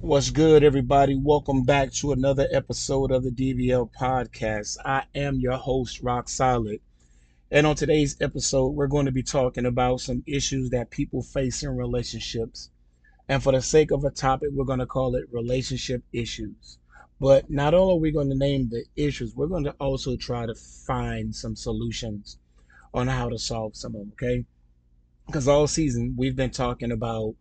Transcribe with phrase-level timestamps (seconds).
[0.00, 1.16] What's good, everybody?
[1.16, 4.76] Welcome back to another episode of the DBL podcast.
[4.84, 6.78] I am your host, Rock Solid.
[7.50, 11.64] And on today's episode, we're going to be talking about some issues that people face
[11.64, 12.70] in relationships.
[13.28, 16.78] And for the sake of a topic, we're going to call it relationship issues.
[17.20, 20.46] But not only are we going to name the issues, we're going to also try
[20.46, 22.38] to find some solutions
[22.94, 24.44] on how to solve some of them, okay?
[25.26, 27.34] Because all season, we've been talking about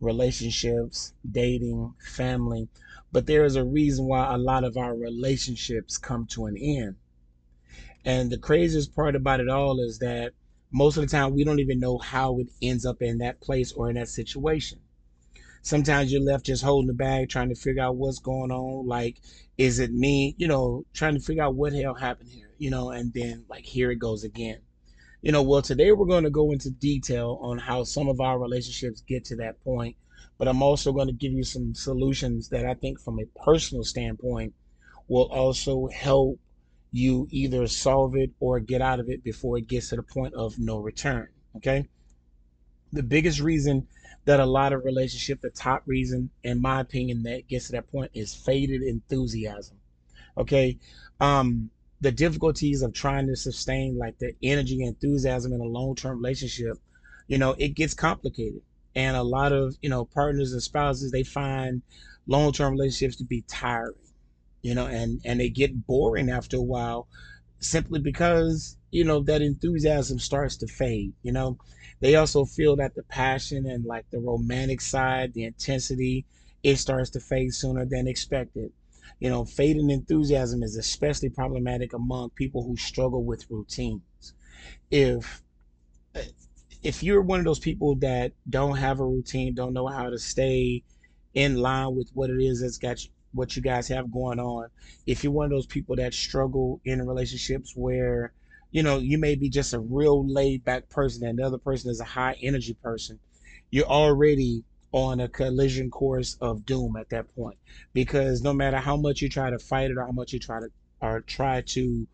[0.00, 2.68] relationships, dating, family,
[3.12, 6.96] but there is a reason why a lot of our relationships come to an end.
[8.04, 10.32] And the craziest part about it all is that
[10.70, 13.72] most of the time we don't even know how it ends up in that place
[13.72, 14.78] or in that situation.
[15.62, 18.86] Sometimes you're left just holding the bag, trying to figure out what's going on.
[18.86, 19.20] Like,
[19.58, 20.34] is it me?
[20.38, 23.64] You know, trying to figure out what hell happened here, you know, and then like
[23.66, 24.60] here it goes again.
[25.22, 28.38] You know, well, today we're going to go into detail on how some of our
[28.38, 29.96] relationships get to that point,
[30.38, 33.84] but I'm also going to give you some solutions that I think, from a personal
[33.84, 34.54] standpoint,
[35.08, 36.38] will also help
[36.92, 40.32] you either solve it or get out of it before it gets to the point
[40.34, 41.28] of no return.
[41.56, 41.86] Okay.
[42.92, 43.86] The biggest reason
[44.24, 47.92] that a lot of relationship, the top reason, in my opinion, that gets to that
[47.92, 49.76] point is faded enthusiasm.
[50.38, 50.78] Okay.
[51.20, 56.16] Um, the difficulties of trying to sustain like the energy and enthusiasm in a long-term
[56.18, 56.76] relationship
[57.28, 58.60] you know it gets complicated.
[58.96, 61.82] And a lot of you know partners and spouses they find
[62.26, 63.94] long-term relationships to be tiring
[64.62, 67.06] you know and and they get boring after a while
[67.60, 71.56] simply because you know that enthusiasm starts to fade you know.
[72.00, 76.24] They also feel that the passion and like the romantic side the intensity
[76.62, 78.72] it starts to fade sooner than expected
[79.20, 84.34] you know, fading enthusiasm is especially problematic among people who struggle with routines.
[84.90, 85.42] If
[86.82, 90.18] if you're one of those people that don't have a routine, don't know how to
[90.18, 90.82] stay
[91.34, 94.68] in line with what it is that's got you, what you guys have going on,
[95.06, 98.32] if you're one of those people that struggle in relationships where
[98.70, 101.90] you know you may be just a real laid back person and the other person
[101.90, 103.20] is a high energy person,
[103.70, 107.58] you're already on a collision course of doom at that point.
[107.92, 110.60] Because no matter how much you try to fight it or how much you try
[110.60, 110.68] to
[111.00, 112.06] or try to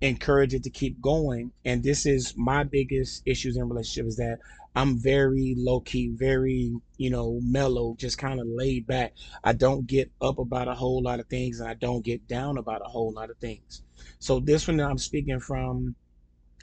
[0.00, 4.38] encourage it to keep going and this is my biggest issues in relationship is that
[4.74, 9.14] i'm very low key very you know mellow just kind of laid back.
[9.44, 12.58] I don't get up about a whole lot of things and i don't get down
[12.58, 13.82] about a whole lot of things.
[14.18, 15.94] So this one i'm speaking from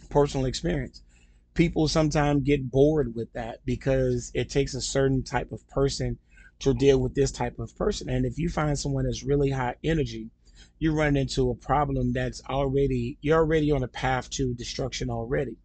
[0.09, 1.01] personal experience
[1.53, 6.17] people sometimes get bored with that because it takes a certain type of person
[6.59, 8.09] to deal with this type of person.
[8.09, 10.29] And if you find someone that's really high energy,
[10.79, 15.57] you run into a problem that's already you're already on a path to destruction already.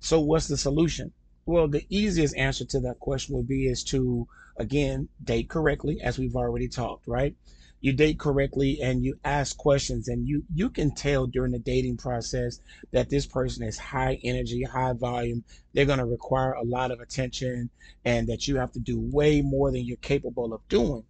[0.00, 1.12] So what's the solution?
[1.44, 6.18] Well, the easiest answer to that question would be is to again date correctly, as
[6.18, 7.34] we've already talked, right?
[7.82, 11.96] You date correctly and you ask questions and you you can tell during the dating
[11.96, 12.60] process
[12.92, 15.42] that this person is high energy high volume.
[15.74, 17.70] They're going to require a lot of attention
[18.04, 21.02] and that you have to do way more than you're capable of doing.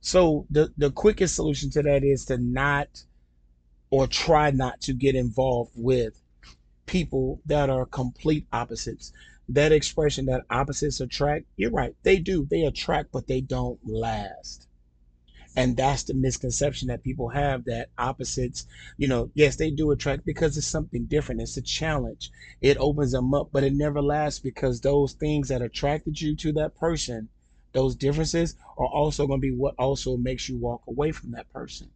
[0.00, 3.02] So the the quickest solution to that is to not
[3.90, 6.20] or try not to get involved with
[6.86, 9.12] people that are complete opposites.
[9.48, 14.68] That expression that opposites attract you're right they do they attract but they don't last
[15.56, 20.24] and that's the misconception that people have that opposites you know yes they do attract
[20.24, 22.30] because it's something different it's a challenge
[22.60, 26.52] it opens them up but it never lasts because those things that attracted you to
[26.52, 27.28] that person
[27.72, 31.50] those differences are also going to be what also makes you walk away from that
[31.52, 31.90] person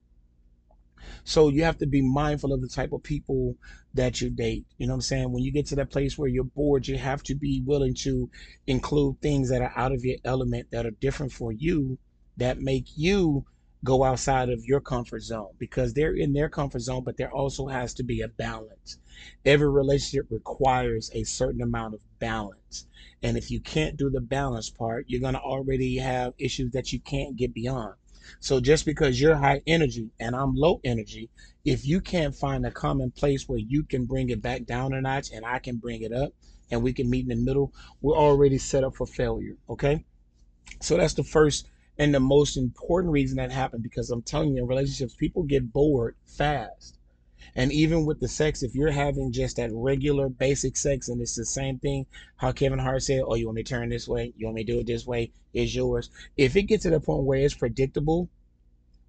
[1.25, 3.57] so you have to be mindful of the type of people
[3.95, 4.67] that you date.
[4.79, 5.33] You know what I'm saying?
[5.33, 8.29] When you get to that place where you're bored, you have to be willing to
[8.67, 11.99] include things that are out of your element that are different for you
[12.37, 13.45] that make you
[13.85, 17.67] go outside of your comfort zone because they're in their comfort zone, but there also
[17.67, 18.99] has to be a balance.
[19.45, 22.87] Every relationship requires a certain amount of balance.
[23.23, 26.93] And if you can't do the balance part, you're going to already have issues that
[26.93, 27.95] you can't get beyond.
[28.41, 31.31] So just because you're high energy and I'm low energy,
[31.65, 35.01] if you can't find a common place where you can bring it back down a
[35.01, 36.33] notch and I can bring it up
[36.71, 39.57] and we can meet in the middle, we're already set up for failure.
[39.71, 40.05] Okay.
[40.81, 44.63] So that's the first and the most important reason that happened because I'm telling you,
[44.63, 46.99] in relationships, people get bored fast.
[47.55, 51.37] And even with the sex, if you're having just that regular basic sex and it's
[51.37, 52.07] the same thing,
[52.37, 54.35] how Kevin Hart said, Oh, you want me to turn this way?
[54.37, 55.33] You want me to do it this way?
[55.55, 56.11] It's yours.
[56.37, 58.29] If it gets to the point where it's predictable,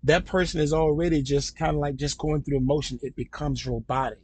[0.03, 3.03] that person is already just kind of like just going through the.
[3.03, 4.19] It becomes robotic.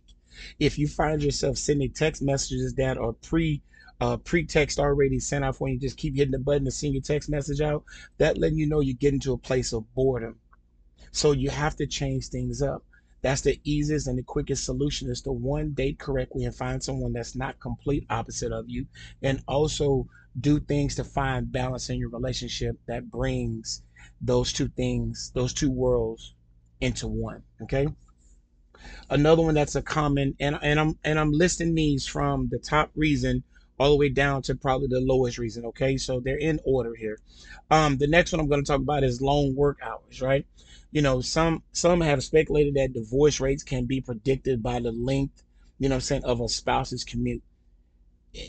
[0.57, 3.62] If you find yourself sending text messages that are pre
[4.04, 7.02] uh, pretext already sent out when you just keep hitting the button to send your
[7.02, 7.86] text message out,
[8.18, 10.36] that letting you know you're getting to a place of boredom.
[11.12, 12.84] So you have to change things up.
[13.22, 17.14] That's the easiest and the quickest solution is to one date correctly and find someone
[17.14, 18.88] that's not complete opposite of you,
[19.22, 20.06] and also
[20.38, 23.84] do things to find balance in your relationship that brings
[24.20, 26.36] those two things, those two worlds
[26.82, 27.42] into one.
[27.62, 27.88] Okay.
[29.10, 32.92] Another one that's a common, and and I'm and I'm listing these from the top
[32.98, 33.44] reason
[33.84, 35.66] all the way down to probably the lowest reason.
[35.66, 37.20] Okay, so they're in order here.
[37.70, 40.22] Um, the next one I'm going to talk about is long work hours.
[40.22, 40.46] Right.
[40.92, 45.44] You know, some some have speculated that divorce rates can be predicted by the length,
[45.80, 47.44] you know, I'm saying, of a spouse's commute.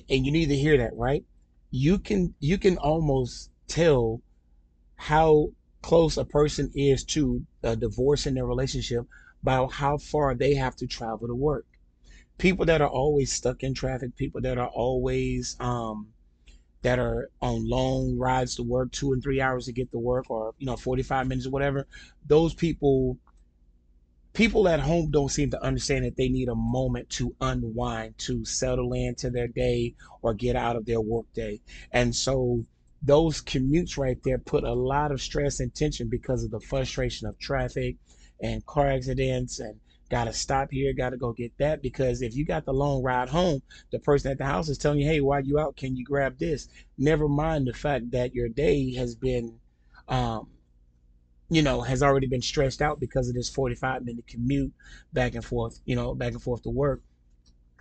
[0.08, 1.24] And you need to hear that, right?
[1.72, 4.22] You can you can almost tell
[4.94, 5.48] how
[5.82, 9.04] close a person is to a divorce in their relationship
[9.42, 11.66] by how far they have to travel to work.
[12.38, 16.08] People that are always stuck in traffic, people that are always um,
[16.82, 20.30] that are on long rides to work, two and three hours to get to work,
[20.30, 21.86] or you know, 45 minutes or whatever,
[22.26, 23.18] those people
[24.34, 28.44] people at home don't seem to understand that they need a moment to unwind, to
[28.44, 31.60] settle into their day or get out of their work day.
[31.92, 32.64] And so
[33.00, 37.28] those commutes right there put a lot of stress and tension because of the frustration
[37.28, 37.96] of traffic
[38.42, 39.78] and car accidents and
[40.10, 41.82] gotta stop here, gotta go get that.
[41.82, 45.00] Because if you got the long ride home, the person at the house is telling
[45.00, 46.68] you, hey, while you out, can you grab this?
[46.98, 49.58] Never mind the fact that your day has been
[50.08, 50.48] um,
[51.50, 54.72] you know, has already been stretched out because of this 45 minute commute
[55.12, 57.02] back and forth, you know, back and forth to work.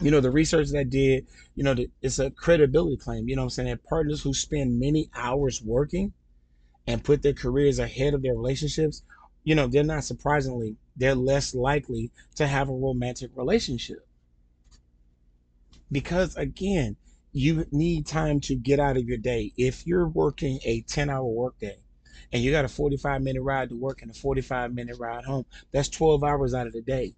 [0.01, 3.49] You know, the research that did, you know, it's a credibility claim, you know I'm
[3.49, 3.69] saying?
[3.69, 6.13] That partners who spend many hours working
[6.87, 9.03] and put their careers ahead of their relationships,
[9.43, 14.05] you know, they're not surprisingly, they're less likely to have a romantic relationship.
[15.91, 16.95] Because again,
[17.33, 19.51] you need time to get out of your day.
[19.57, 21.77] If you're working a 10 hour workday,
[22.31, 25.45] and you got a 45 minute ride to work and a 45 minute ride home,
[25.71, 27.13] that's 12 hours out of the day.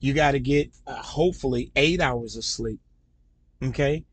[0.00, 2.80] You got to get uh, hopefully eight hours of sleep.
[3.62, 4.04] Okay.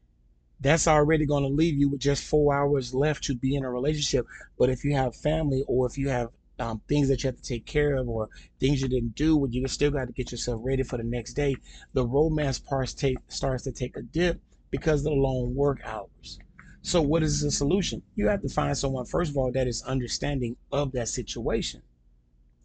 [0.59, 3.69] That's already going to leave you with just four hours left to be in a
[3.69, 4.25] relationship.
[4.57, 6.29] But if you have family or if you have
[6.59, 8.29] um, things that you have to take care of or
[8.59, 11.33] things you didn't do, when you still got to get yourself ready for the next
[11.33, 11.55] day,
[11.94, 14.39] the romance part take, starts to take a dip
[14.69, 16.39] because of the long work hours.
[16.81, 18.01] So, what is the solution?
[18.15, 21.81] You have to find someone, first of all, that is understanding of that situation.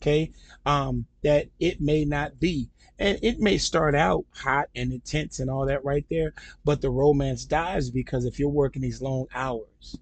[0.01, 0.33] Okay.
[0.67, 2.69] Um, that it may not be.
[2.99, 6.91] And it may start out hot and intense and all that right there, but the
[6.91, 9.99] romance dies because if you're working these long hours,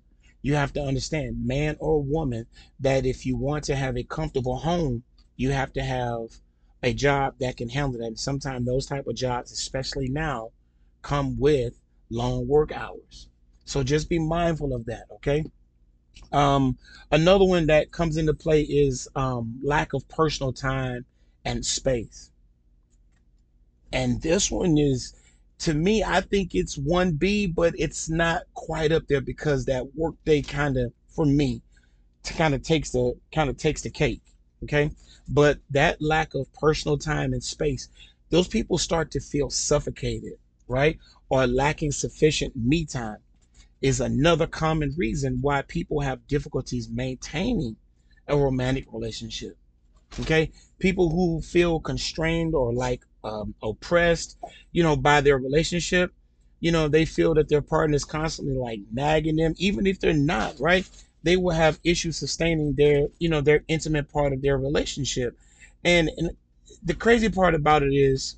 [0.46, 2.46] you have to understand, man or woman,
[2.78, 5.02] that if you want to have a comfortable home,
[5.34, 6.28] you have to have
[6.84, 8.06] a job that can handle that.
[8.06, 10.52] And sometimes those type of jobs, especially now,
[11.02, 13.28] come with long work hours.
[13.64, 15.46] So just be mindful of that, okay?
[16.30, 16.78] Um,
[17.10, 21.06] another one that comes into play is um, lack of personal time
[21.44, 22.30] and space.
[23.92, 25.12] And this one is,
[25.58, 30.42] to me, I think it's 1B, but it's not quite up there because that workday
[30.42, 31.62] kind of, for me,
[32.24, 34.22] kind of takes the kind of takes the cake.
[34.64, 34.90] Okay.
[35.28, 37.88] But that lack of personal time and space,
[38.30, 40.34] those people start to feel suffocated,
[40.68, 40.98] right?
[41.28, 43.18] Or lacking sufficient me time
[43.82, 47.76] is another common reason why people have difficulties maintaining
[48.28, 49.56] a romantic relationship.
[50.20, 54.38] Okay, people who feel constrained or like um, oppressed,
[54.72, 56.12] you know, by their relationship,
[56.60, 60.12] you know, they feel that their partner is constantly like nagging them, even if they're
[60.12, 60.88] not, right?
[61.22, 65.36] They will have issues sustaining their, you know, their intimate part of their relationship.
[65.84, 66.30] And, and
[66.84, 68.36] the crazy part about it is,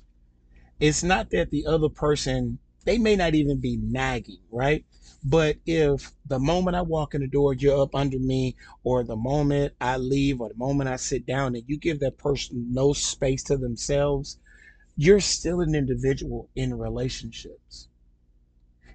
[0.79, 4.83] it's not that the other person, they may not even be nagging, right?
[5.23, 9.17] But if the moment I walk in the door, you're up under me, or the
[9.17, 12.93] moment I leave, or the moment I sit down, and you give that person no
[12.93, 14.39] space to themselves,
[15.01, 17.87] you're still an individual in relationships.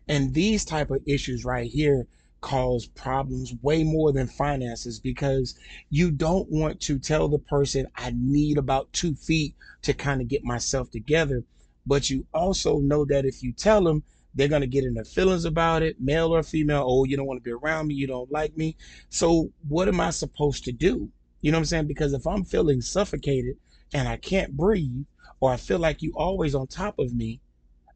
[0.07, 2.07] And these type of issues right here
[2.43, 5.59] cause problems way more than finances because
[5.89, 10.29] you don't want to tell the person I need about two feet to kind of
[10.29, 11.43] get myself together.
[11.87, 14.03] But you also know that if you tell them
[14.35, 16.85] they're going to get into feelings about it, male or female.
[16.87, 17.95] Oh, you don't want to be around me.
[17.95, 18.77] You don't like me.
[19.09, 21.09] So, what am I supposed to do?
[21.41, 21.87] You know what I'm saying?
[21.87, 23.57] Because if I'm feeling suffocated
[23.95, 25.07] and I can't breathe,
[25.45, 27.39] or I feel like you always on top of me,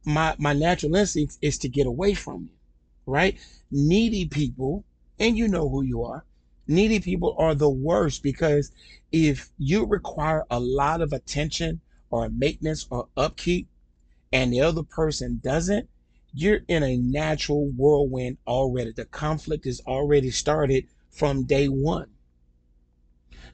[0.05, 2.59] my, my natural instinct is to get away from you,
[3.07, 3.39] right?
[3.71, 4.85] Needy people,
[5.19, 6.27] and you know who you are,
[6.67, 8.71] needy people are the worst because
[9.13, 13.67] if you require a lot of attention or maintenance or upkeep
[14.31, 15.89] and the other person doesn't,
[16.35, 18.93] you're in a natural whirlwind already.
[18.93, 22.11] The conflict is already started from day one.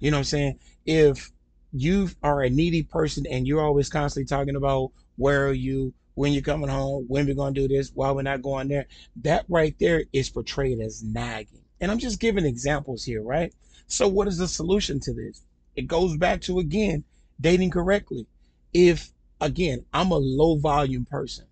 [0.00, 0.58] You know what I'm saying?
[0.84, 1.30] If
[1.75, 6.33] you are a needy person and you're always constantly talking about where are you, when
[6.33, 9.45] you're coming home, when we're going to do this, why we're not going there, that
[9.49, 11.62] right there is portrayed as nagging.
[11.81, 13.52] And I'm just giving examples here, right?
[13.88, 15.43] So, what is the solution to this?
[15.75, 17.02] It goes back to again,
[17.40, 18.26] dating correctly.
[18.73, 21.47] If again, I'm a low volume person,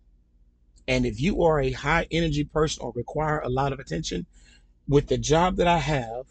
[0.86, 4.26] and if you are a high energy person or require a lot of attention,
[4.88, 6.26] with the job that I have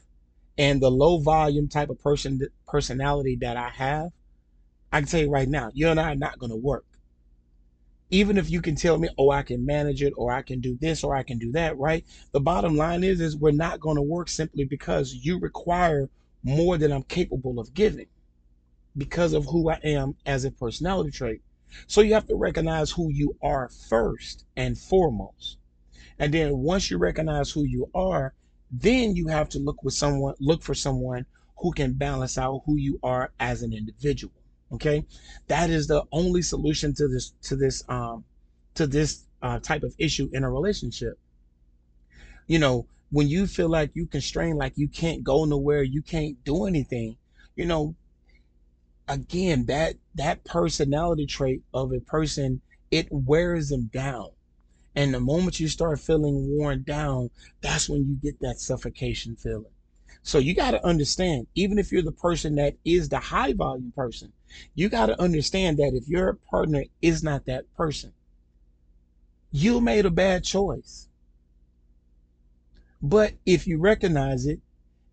[0.62, 4.12] and the low volume type of person personality that I have,
[4.91, 6.86] I can tell you right now, you and I are not going to work.
[8.12, 10.77] Even if you can tell me, oh, I can manage it, or I can do
[10.80, 12.06] this, or I can do that, right?
[12.32, 16.10] The bottom line is, is we're not going to work simply because you require
[16.44, 18.08] more than I'm capable of giving
[18.96, 21.41] because of who I am as a personality trait.
[21.88, 25.58] So you have to recognize who you are first and foremost.
[26.20, 28.36] And then once you recognize who you are,
[28.72, 31.25] then you have to look with someone, look for someone
[31.58, 34.34] who can balance out who you are as an individual.
[34.74, 35.06] Okay,
[35.48, 38.24] that is the only solution to this to this um
[38.75, 41.20] to this uh, type of issue in a relationship.
[42.48, 46.42] You know, when you feel like you constrained, like you can't go nowhere, you can't
[46.46, 47.18] do anything.
[47.56, 47.96] You know,
[49.10, 52.62] again, that that personality trait of a person
[52.92, 54.30] it wears them down
[54.96, 57.30] and the moment you start feeling worn down,
[57.62, 59.72] that's when you get that suffocation feeling.
[60.24, 63.94] So you got to understand, even if you're the person that is the high volume
[63.96, 64.34] person,
[64.76, 68.14] you got to understand that if your partner is not that person,
[69.52, 71.08] you made a bad choice.
[73.02, 74.60] But if you recognize it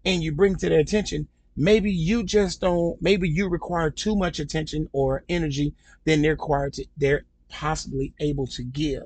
[0.05, 4.39] and you bring to their attention, maybe you just don't, maybe you require too much
[4.41, 9.05] attention or energy than they're required to, they're possibly able to give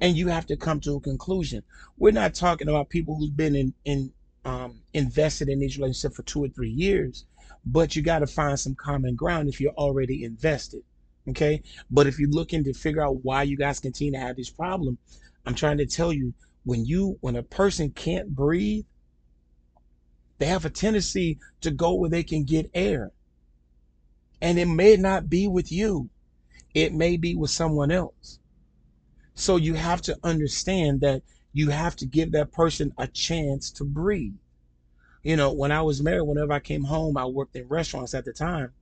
[0.00, 1.62] and you have to come to a conclusion.
[1.96, 4.12] We're not talking about people who've been in, in
[4.44, 7.24] um, invested in these relationships for two or three years,
[7.64, 10.82] but you got to find some common ground if you're already invested.
[11.28, 11.62] Okay.
[11.90, 14.98] But if you're looking to figure out why you guys continue to have this problem,
[15.46, 16.34] I'm trying to tell you
[16.64, 18.84] when you, when a person can't breathe,
[20.38, 23.12] they have a tendency to go where they can get air.
[24.42, 26.10] And it may not be with you.
[26.74, 28.38] It may be with someone else.
[29.34, 31.22] So you have to understand that
[31.52, 34.34] you have to give that person a chance to breathe.
[35.22, 38.24] You know, when I was married, whenever I came home, I worked in restaurants at
[38.24, 38.72] the time.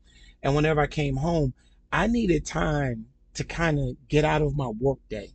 [0.43, 1.55] And whenever I came home,
[1.93, 5.35] I needed time to kind of get out of my work day.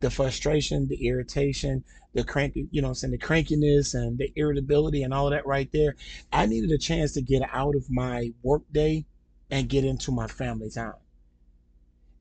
[0.00, 1.82] The frustration, the irritation,
[2.14, 5.96] the crank, you know, saying the crankiness and the irritability and all that right there.
[6.32, 9.06] I needed a chance to get out of my work day
[9.50, 10.94] and get into my family time.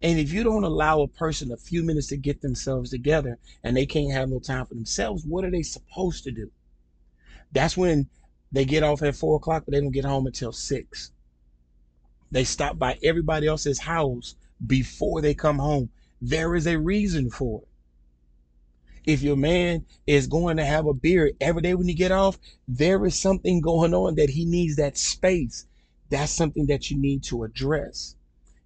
[0.01, 3.75] And if you don't allow a person a few minutes to get themselves together and
[3.75, 6.51] they can't have no time for themselves, what are they supposed to do?
[7.51, 8.07] That's when
[8.51, 11.11] they get off at four o'clock, but they don't get home until six.
[12.29, 14.35] They stop by everybody else's house
[14.65, 15.89] before they come home.
[16.21, 17.67] There is a reason for it.
[19.11, 22.37] If your man is going to have a beer every day when you get off,
[22.67, 25.65] there is something going on that he needs that space.
[26.09, 28.16] That's something that you need to address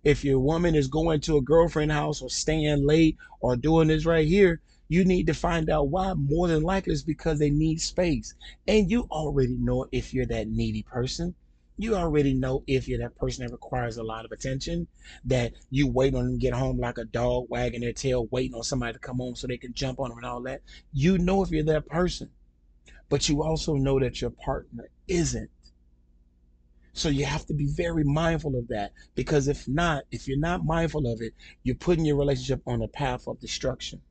[0.03, 4.05] if your woman is going to a girlfriend house or staying late or doing this
[4.05, 6.13] right here, you need to find out why.
[6.13, 8.33] More than likely, it's because they need space.
[8.67, 11.35] And you already know if you're that needy person.
[11.77, 14.87] You already know if you're that person that requires a lot of attention,
[15.25, 18.55] that you wait on them to get home like a dog wagging their tail, waiting
[18.55, 20.61] on somebody to come home so they can jump on them and all that.
[20.93, 22.29] You know if you're that person.
[23.07, 25.49] But you also know that your partner isn't.
[26.93, 30.65] So you have to be very mindful of that because if not, if you're not
[30.65, 31.33] mindful of it,
[31.63, 34.01] you're putting your relationship on a path of destruction.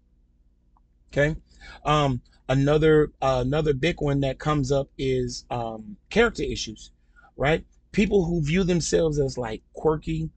[1.13, 1.37] Okay.
[1.85, 6.91] Um, another uh, another big one that comes up is um, character issues,
[7.37, 7.65] right?
[7.93, 10.31] People who view themselves as like quirky,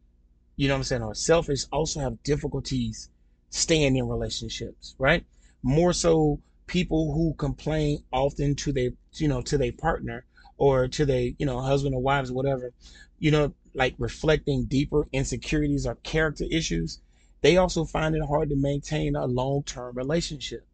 [0.55, 3.09] you know what I'm saying, or selfish, also have difficulties
[3.51, 5.23] staying in relationships, right?
[5.61, 10.25] More so, people who complain often to their you know to their partner
[10.57, 12.71] or to their, you know, husband or wives, or whatever,
[13.19, 16.99] you know, like reflecting deeper insecurities or character issues,
[17.41, 20.65] they also find it hard to maintain a long term relationship.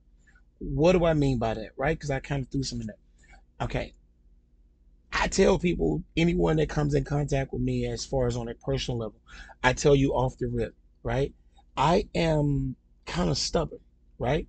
[0.60, 1.98] What do I mean by that, right?
[1.98, 2.96] Because I kind of threw some in there.
[3.62, 3.94] Okay.
[5.12, 8.54] I tell people, anyone that comes in contact with me as far as on a
[8.54, 9.20] personal level,
[9.64, 11.34] I tell you off the rip, right?
[11.76, 13.80] I am kind of stubborn,
[14.18, 14.48] right?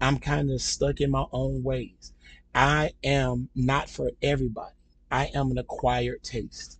[0.00, 2.12] I'm kind of stuck in my own ways.
[2.54, 4.74] I am not for everybody.
[5.10, 6.78] I am an acquired taste.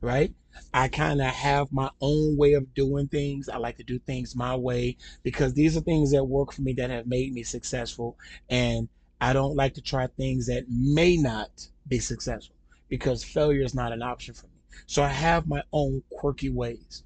[0.00, 0.34] right?
[0.74, 3.48] I kind of have my own way of doing things.
[3.48, 6.72] I like to do things my way because these are things that work for me
[6.74, 8.18] that have made me successful.
[8.48, 8.88] And
[9.20, 12.56] I don't like to try things that may not be successful
[12.88, 14.52] because failure is not an option for me.
[14.86, 17.04] So I have my own quirky ways,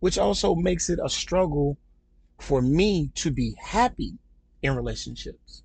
[0.00, 1.78] which also makes it a struggle
[2.38, 4.18] for me to be happy
[4.62, 5.62] in relationships,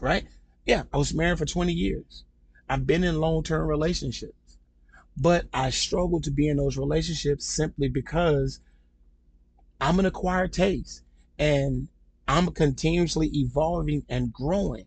[0.00, 0.26] right?
[0.66, 2.24] Yeah, I was married for 20 years.
[2.68, 4.34] I've been in long term relationships.
[5.16, 8.60] But I struggle to be in those relationships simply because
[9.80, 11.02] I'm an acquired taste
[11.38, 11.88] and
[12.28, 14.86] I'm continuously evolving and growing.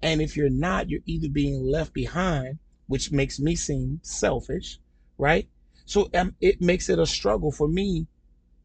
[0.00, 4.78] And if you're not, you're either being left behind, which makes me seem selfish,
[5.18, 5.48] right?
[5.86, 8.06] So um, it makes it a struggle for me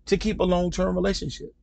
[0.06, 1.54] to keep a long term relationship.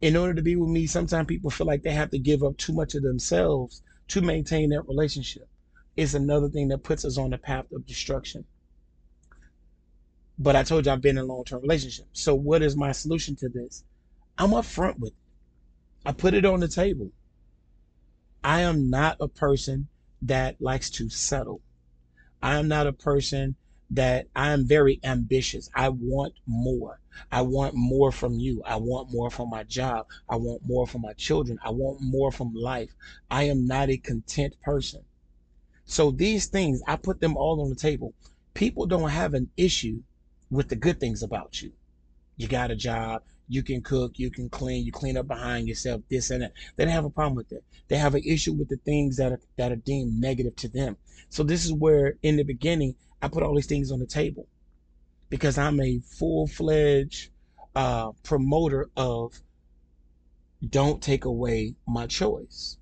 [0.00, 2.56] In order to be with me, sometimes people feel like they have to give up
[2.56, 5.48] too much of themselves to maintain that relationship.
[5.96, 8.44] is another thing that puts us on the path of destruction.
[10.38, 12.08] But I told you I've been in a long term relationships.
[12.12, 13.84] So what is my solution to this?
[14.36, 15.18] I'm upfront with it.
[16.04, 17.12] I put it on the table.
[18.42, 19.88] I am not a person
[20.22, 21.60] that likes to settle.
[22.42, 23.56] I am not a person
[23.90, 25.70] that I am very ambitious.
[25.74, 27.00] I want more.
[27.30, 28.62] I want more from you.
[28.64, 30.06] I want more from my job.
[30.28, 31.58] I want more from my children.
[31.64, 32.94] I want more from life.
[33.30, 35.02] I am not a content person.
[35.84, 38.14] So these things, I put them all on the table.
[38.54, 40.02] People don't have an issue
[40.50, 41.72] with the good things about you.
[42.36, 46.02] You got a job, you can cook, you can clean, you clean up behind yourself,
[46.08, 46.52] this and that.
[46.76, 47.62] They don't have a problem with that.
[47.88, 50.96] They have an issue with the things that are that are deemed negative to them.
[51.28, 54.46] So this is where in the beginning I put all these things on the table
[55.34, 57.30] because I'm a full-fledged
[57.74, 59.42] uh, promoter of
[60.70, 62.78] don't take away my choice.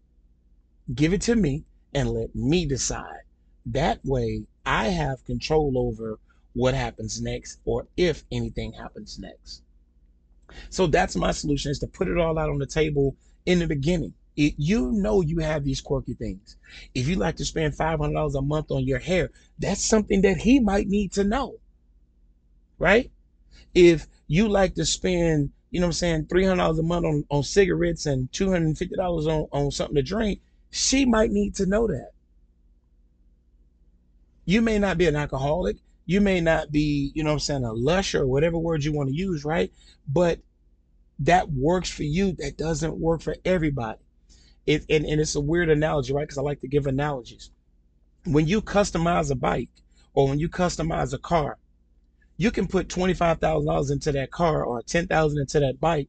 [0.95, 3.23] Give it to me and let me decide.
[3.65, 6.19] That way I have control over
[6.53, 9.63] what happens next or if anything happens next.
[10.69, 13.17] So that's my solution is to put it all out on the table
[13.47, 14.13] in the beginning.
[14.37, 16.59] It, you know you have these quirky things.
[16.95, 20.61] If you like to spend $500 a month on your hair, that's something that he
[20.61, 21.57] might need to know.
[22.83, 23.11] Right?
[23.75, 27.43] If you like to spend, you know what I'm saying, $300 a month on, on
[27.43, 30.41] cigarettes and $250 on, on something to drink,
[30.71, 32.11] she might need to know that.
[34.45, 37.65] You may not be an alcoholic you may not be, you know what I'm saying,
[37.65, 39.73] a lush or whatever word you want to use, right?
[40.09, 40.41] But
[41.21, 42.33] that works for you.
[42.33, 44.01] That doesn't work for everybody.
[44.67, 46.23] It, and, and it's a weird analogy, right?
[46.23, 47.51] Because I like to give analogies.
[48.25, 49.71] When you customize a bike
[50.15, 51.59] or when you customize a car,
[52.43, 56.09] you can put $25,000 into that car or 10,000 into that bike.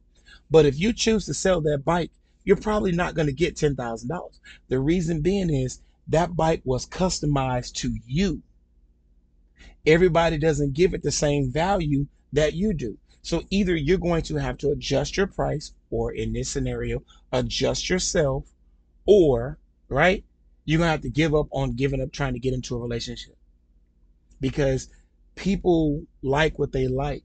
[0.50, 2.10] But if you choose to sell that bike,
[2.44, 4.38] you're probably not going to get $10,000.
[4.68, 8.42] The reason being is that bike was customized to you
[9.86, 12.96] everybody doesn't give it the same value that you do.
[13.22, 17.88] So either you're going to have to adjust your price, or in this scenario, adjust
[17.88, 18.44] yourself,
[19.06, 20.24] or, right,
[20.64, 22.78] you're going to have to give up on giving up trying to get into a
[22.78, 23.36] relationship.
[24.40, 24.88] Because
[25.34, 27.24] people like what they like.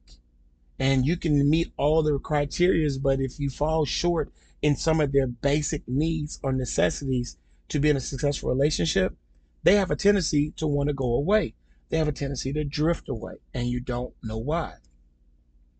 [0.79, 5.11] And you can meet all the criteria, but if you fall short in some of
[5.11, 9.15] their basic needs or necessities to be in a successful relationship,
[9.63, 11.53] they have a tendency to want to go away
[11.89, 14.75] they have a tendency to drift away and you don't know why.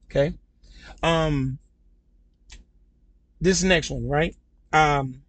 [0.10, 0.34] Okay.
[1.04, 1.60] Um,
[3.39, 4.36] this next one, right?
[4.74, 5.22] Um,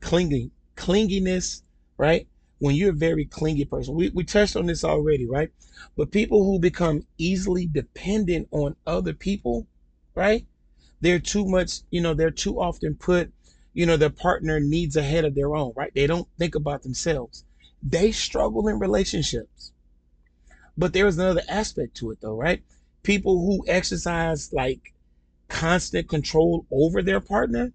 [0.00, 1.62] clinging, clinginess,
[1.98, 2.26] right?
[2.62, 5.50] When you're a very clingy person, we, we touched on this already, right?
[5.96, 9.66] But people who become easily dependent on other people,
[10.14, 10.46] right?
[11.00, 13.32] They're too much, you know, they're too often put,
[13.72, 15.92] you know, their partner needs ahead of their own, right?
[15.94, 17.44] They don't think about themselves
[17.82, 19.72] they struggle in relationships.
[20.78, 22.62] But there is another aspect to it though, right?
[23.02, 24.94] People who exercise like
[25.48, 27.72] constant control over their partner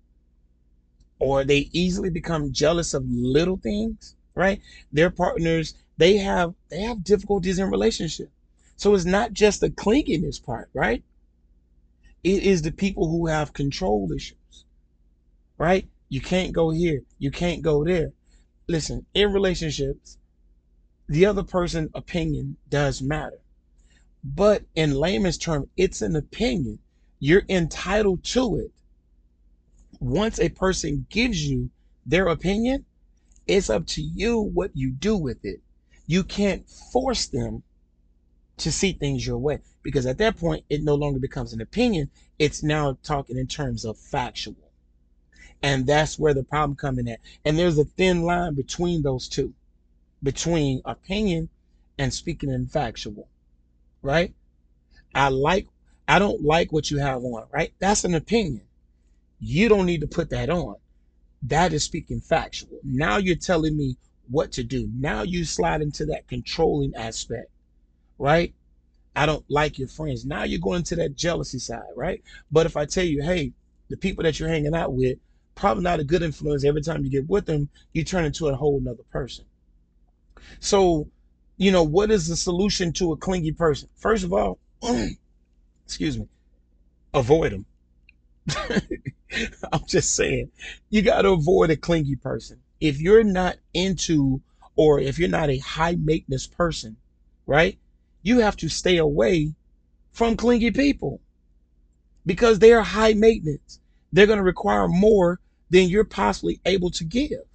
[1.19, 4.61] or they easily become jealous of little things, right?
[4.91, 8.31] Their partners, they have they have difficulties in relationship.
[8.75, 11.03] So it's not just the clinginess part, right?
[12.23, 14.65] It is the people who have control issues,
[15.57, 15.87] right?
[16.09, 18.13] You can't go here, you can't go there
[18.67, 20.17] listen, in relationships,
[21.07, 23.39] the other person's opinion does matter.
[24.23, 26.79] But in layman's term, it's an opinion.
[27.19, 28.71] You're entitled to it.
[29.99, 31.69] Once a person gives you
[32.05, 32.85] their opinion,
[33.47, 35.61] it's up to you what you do with it.
[36.05, 37.63] You can't force them
[38.57, 42.09] to see things your way because at that point, it no longer becomes an opinion.
[42.39, 44.55] It's now talking in terms of factual.
[45.63, 47.19] And that's where the problem coming at.
[47.45, 49.53] And there's a thin line between those two,
[50.21, 51.49] between opinion
[51.97, 53.27] and speaking in factual,
[54.01, 54.33] right?
[55.15, 55.67] I like,
[56.07, 57.73] I don't like what you have on, right?
[57.79, 58.61] That's an opinion.
[59.39, 60.75] You don't need to put that on.
[61.43, 62.79] That is speaking factual.
[62.83, 63.97] Now you're telling me
[64.29, 64.89] what to do.
[64.93, 67.49] Now you slide into that controlling aspect,
[68.17, 68.53] right?
[69.15, 70.25] I don't like your friends.
[70.25, 72.23] Now you're going to that jealousy side, right?
[72.51, 73.53] But if I tell you, hey,
[73.89, 75.17] the people that you're hanging out with,
[75.55, 76.63] probably not a good influence.
[76.63, 79.45] Every time you get with them, you turn into a whole nother person.
[80.59, 81.07] So,
[81.57, 83.89] you know, what is the solution to a clingy person?
[83.95, 84.59] First of all,
[85.85, 86.27] excuse me,
[87.13, 87.65] avoid them.
[89.73, 90.51] I'm just saying,
[90.89, 92.59] you got to avoid a clingy person.
[92.79, 94.41] If you're not into,
[94.75, 96.97] or if you're not a high maintenance person,
[97.45, 97.77] right?
[98.27, 99.53] you have to stay away
[100.11, 101.21] from clingy people
[102.25, 103.79] because they are high maintenance.
[104.11, 107.45] They're going to require more than you're possibly able to give.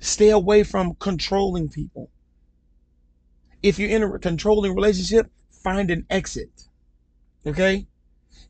[0.00, 2.08] Stay away from controlling people.
[3.62, 6.68] If you're in a controlling relationship, find an exit.
[7.46, 7.86] Okay?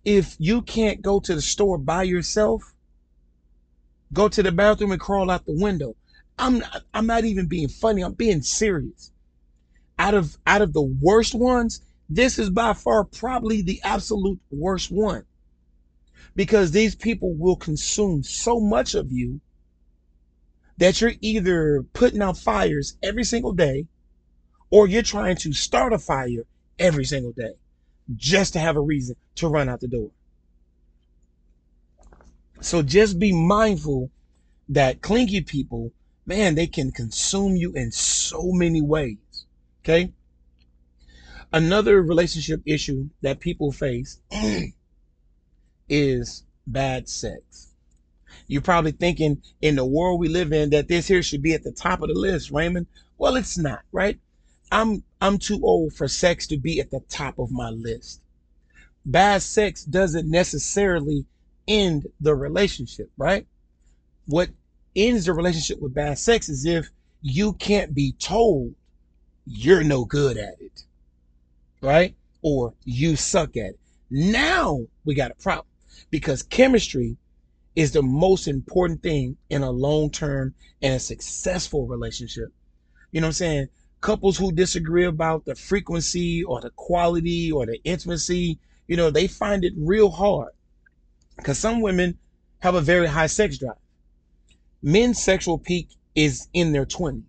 [0.05, 2.75] If you can't go to the store by yourself,
[4.13, 5.97] go to the bathroom and crawl out the window.
[6.39, 8.03] I'm not, I'm not even being funny.
[8.03, 9.13] I'm being serious
[9.99, 14.91] out of out of the worst ones, this is by far probably the absolute worst
[14.91, 15.25] one.
[16.35, 19.41] Because these people will consume so much of you
[20.77, 23.87] that you're either putting out fires every single day
[24.71, 26.47] or you're trying to start a fire
[26.79, 27.55] every single day
[28.15, 30.11] just to have a reason to run out the door.
[32.61, 34.11] So just be mindful
[34.69, 35.93] that clingy people,
[36.27, 39.17] man, they can consume you in so many ways.
[39.85, 40.13] Okay.
[41.53, 44.21] Another relationship issue that people face
[45.89, 47.73] is bad sex.
[48.47, 51.63] You're probably thinking in the world we live in that this here should be at
[51.63, 52.87] the top of the list, Raymond.
[53.17, 54.19] Well, it's not, right?
[54.71, 58.21] I'm I'm too old for sex to be at the top of my list.
[59.05, 61.25] Bad sex doesn't necessarily
[61.67, 63.47] end the relationship, right?
[64.27, 64.51] What
[64.95, 66.89] ends the relationship with bad sex is if
[67.23, 68.75] you can't be told
[69.47, 70.85] you're no good at it,
[71.81, 72.15] right?
[72.43, 73.79] Or you suck at it.
[74.11, 75.67] Now we got a problem
[76.11, 77.17] because chemistry
[77.77, 82.53] is the most important thing in a long term and a successful relationship.
[83.13, 83.69] You know what I'm saying?
[84.01, 88.59] Couples who disagree about the frequency or the quality or the intimacy,
[88.89, 90.53] you know, they find it real hard
[91.37, 92.19] because some women
[92.59, 93.77] have a very high sex drive.
[94.83, 97.23] Men's sexual peak is in their 20s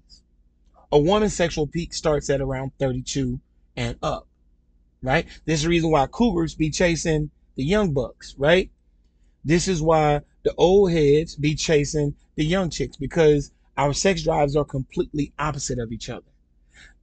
[0.92, 3.40] a woman's sexual peak starts at around 32
[3.76, 4.28] and up,
[5.02, 5.26] right?
[5.46, 8.70] This is the reason why cougars be chasing the young bucks, right?
[9.46, 14.56] This is why the old heads be chasing the young chicks because our sex drives
[14.56, 16.26] are completely opposite of each other.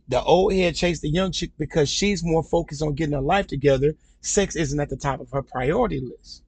[0.09, 3.47] The old head chase the young chick because she's more focused on getting her life
[3.47, 3.95] together.
[4.27, 6.43] Sex isn't at the top of her priority list.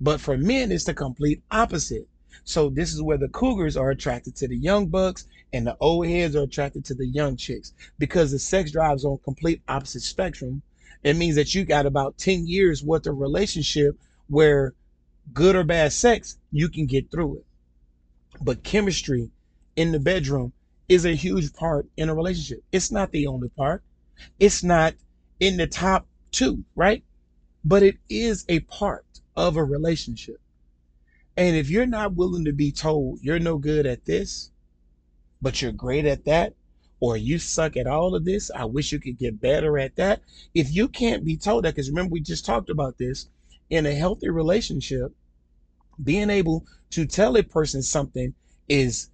[0.00, 2.08] But for men, it's the complete opposite.
[2.42, 6.06] So this is where the cougars are attracted to the young bucks and the old
[6.06, 10.62] heads are attracted to the young chicks because the sex drives on complete opposite spectrum.
[11.02, 13.98] It means that you got about 10 years worth of relationship
[14.28, 14.74] where
[15.32, 17.44] good or bad sex, you can get through it.
[18.40, 19.30] But chemistry
[19.76, 20.52] in the bedroom
[20.88, 22.64] is a huge part in a relationship.
[22.72, 23.82] It's not the only part.
[24.40, 24.94] It's not
[25.40, 27.02] in the top two, right?
[27.64, 30.40] But it is a part of a relationship.
[31.36, 34.50] And if you're not willing to be told you're no good at this,
[35.40, 36.54] but you're great at that,
[37.00, 40.22] or you suck at all of this, I wish you could get better at that.
[40.54, 43.28] If you can't be told that, because remember, we just talked about this
[43.70, 45.12] in a healthy relationship,
[46.02, 48.34] being able to tell a person something
[48.68, 49.10] is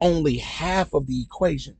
[0.00, 1.76] only half of the equation.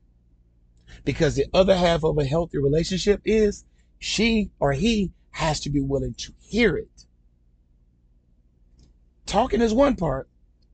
[1.03, 3.63] Because the other half of a healthy relationship is
[3.99, 7.05] she or he has to be willing to hear it.
[9.25, 10.29] Talking is one part,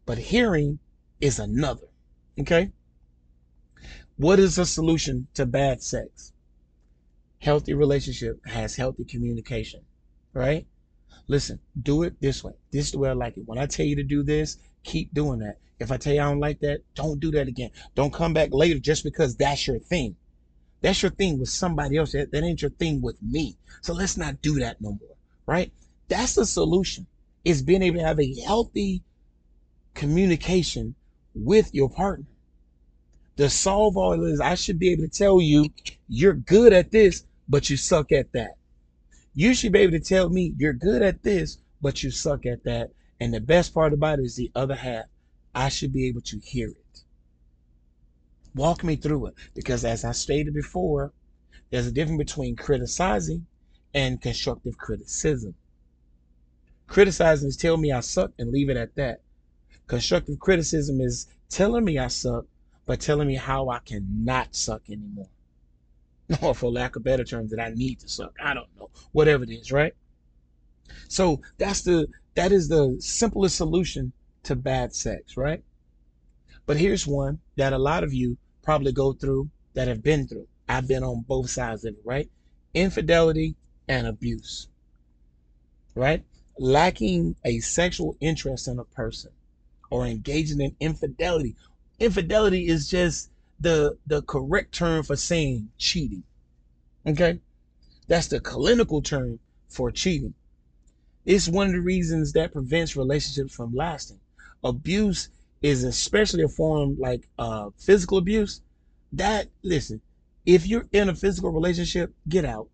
[0.06, 0.80] but hearing
[1.20, 1.88] is another.
[2.40, 2.72] Okay?
[4.18, 6.34] What is the solution to bad sex?
[7.40, 9.82] Healthy relationship has healthy communication,
[10.34, 10.68] right?
[11.28, 12.54] Listen, do it this way.
[12.72, 13.48] This is the way I like it.
[13.48, 15.58] When I tell you to do this, keep doing that.
[15.80, 17.72] If I tell you I don't like that, don't do that again.
[17.96, 20.16] Don't come back later just because that's your thing.
[20.82, 22.12] That's your thing with somebody else.
[22.12, 23.58] That, that ain't your thing with me.
[23.82, 25.16] So let's not do that no more,
[25.46, 25.72] right?
[26.08, 27.08] That's the solution
[27.46, 29.04] is being able to have a healthy
[29.94, 30.96] communication
[31.34, 32.26] with your partner.
[33.38, 35.70] To solve all this, I should be able to tell you,
[36.08, 38.58] you're good at this, but you suck at that.
[39.34, 42.64] You should be able to tell me, you're good at this, but you suck at
[42.66, 42.92] that.
[43.20, 45.06] And the best part about it is the other half.
[45.56, 46.81] I should be able to hear it.
[48.54, 49.36] Walk me through it.
[49.54, 51.14] Because as I stated before,
[51.70, 53.46] there's a difference between criticizing
[53.94, 55.56] and constructive criticism.
[56.88, 59.22] Criticizing is tell me I suck and leave it at that.
[59.88, 62.46] Constructive criticism is telling me I suck,
[62.86, 65.30] but telling me how I cannot suck anymore.
[66.42, 68.34] Or for lack of better terms, that I need to suck.
[68.42, 68.90] I don't know.
[69.12, 69.94] Whatever it is, right?
[71.10, 75.64] So that's the that is the simplest solution to bad sex, right?
[76.66, 80.48] But here's one that a lot of you probably go through that have been through.
[80.68, 82.30] I've been on both sides of it, right?
[82.74, 83.56] Infidelity
[83.88, 84.68] and abuse,
[85.96, 86.24] right?
[86.58, 89.32] Lacking a sexual interest in a person
[89.90, 91.56] or engaging in infidelity.
[92.00, 96.24] Infidelity is just the the correct term for saying cheating.
[97.06, 97.40] Okay?
[98.08, 100.34] That's the clinical term for cheating.
[101.26, 104.20] It's one of the reasons that prevents relationships from lasting.
[104.64, 105.30] Abuse
[105.62, 108.62] is especially a form like uh, physical abuse.
[109.14, 110.02] That listen,
[110.46, 112.70] if you're in a physical relationship, get out.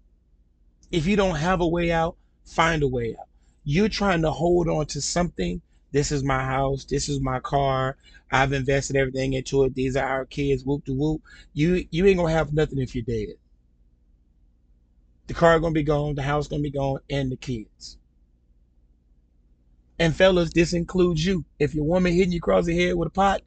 [0.91, 3.27] If you don't have a way out, find a way out.
[3.63, 5.61] You're trying to hold on to something.
[5.91, 6.85] This is my house.
[6.85, 7.97] This is my car.
[8.31, 9.75] I've invested everything into it.
[9.75, 10.63] These are our kids.
[10.63, 11.21] Whoop to whoop.
[11.53, 13.35] You you ain't gonna have nothing if you're dead.
[15.27, 16.15] The car gonna be gone.
[16.15, 17.97] The house gonna be gone, and the kids.
[19.99, 21.45] And fellas, this includes you.
[21.59, 23.41] If your woman hitting you across the head with a pot,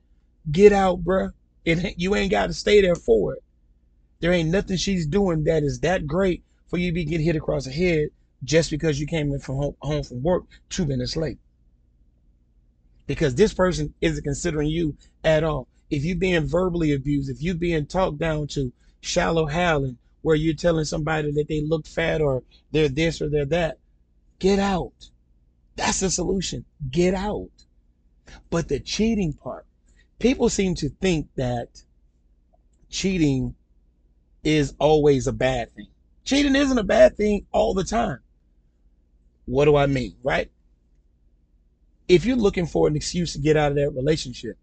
[0.50, 1.32] get out, bruh.
[1.64, 3.42] It, you ain't got to stay there for it.
[4.20, 7.36] There ain't nothing she's doing that is that great for you to be getting hit
[7.36, 8.08] across the head
[8.44, 11.38] just because you came in from home, home from work two minutes late.
[13.06, 15.68] Because this person isn't considering you at all.
[15.90, 20.54] If you're being verbally abused, if you're being talked down to shallow howling, where you're
[20.54, 23.78] telling somebody that they look fat or they're this or they're that,
[24.38, 24.92] get out.
[25.76, 26.64] That's the solution.
[26.90, 27.50] Get out.
[28.50, 29.66] But the cheating part,
[30.18, 31.82] people seem to think that
[32.88, 33.54] cheating
[34.44, 35.88] is always a bad thing.
[36.24, 38.20] Cheating isn't a bad thing all the time.
[39.46, 40.50] What do I mean, right?
[42.08, 44.56] If you're looking for an excuse to get out of that relationship,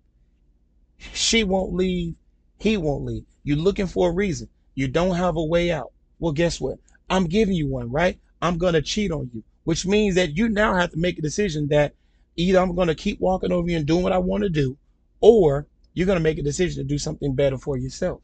[1.13, 2.15] she won't leave,
[2.59, 3.25] he won't leave.
[3.43, 4.49] You're looking for a reason.
[4.75, 5.91] You don't have a way out.
[6.19, 6.77] Well, guess what?
[7.09, 8.19] I'm giving you one, right?
[8.41, 11.21] I'm going to cheat on you which means that you now have to make a
[11.21, 11.93] decision that
[12.37, 14.77] either I'm going to keep walking over you and doing what I want to do,
[15.19, 18.21] or you're going to make a decision to do something better for yourself.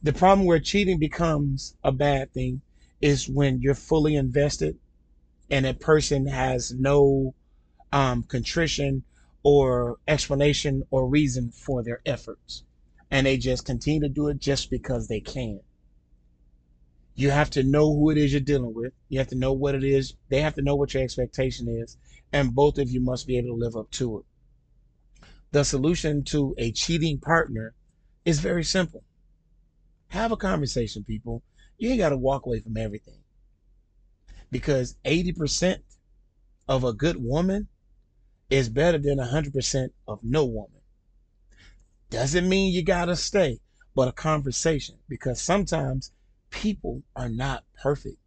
[0.00, 2.60] The problem where cheating becomes a bad thing
[3.00, 4.78] is when you're fully invested
[5.50, 7.34] and a person has no
[7.90, 9.02] um, contrition
[9.42, 12.62] or explanation or reason for their efforts.
[13.10, 15.58] And they just continue to do it just because they can.
[17.14, 18.92] You have to know who it is you're dealing with.
[19.08, 20.14] You have to know what it is.
[20.28, 21.96] They have to know what your expectation is.
[22.32, 24.24] And both of you must be able to live up to it.
[25.50, 27.74] The solution to a cheating partner
[28.24, 29.04] is very simple.
[30.08, 31.42] Have a conversation, people.
[31.76, 33.18] You ain't got to walk away from everything.
[34.50, 35.80] Because 80%
[36.68, 37.68] of a good woman
[38.48, 40.80] is better than 100% of no woman.
[42.08, 43.60] Doesn't mean you got to stay,
[43.94, 44.96] but a conversation.
[45.08, 46.12] Because sometimes
[46.52, 48.18] people are not perfect.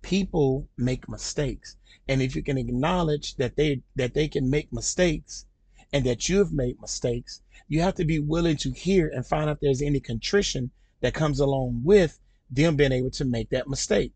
[0.00, 1.76] People make mistakes.
[2.08, 5.44] And if you can acknowledge that they that they can make mistakes
[5.92, 9.56] and that you've made mistakes, you have to be willing to hear and find out
[9.56, 12.18] if there's any contrition that comes along with
[12.50, 14.12] them being able to make that mistake.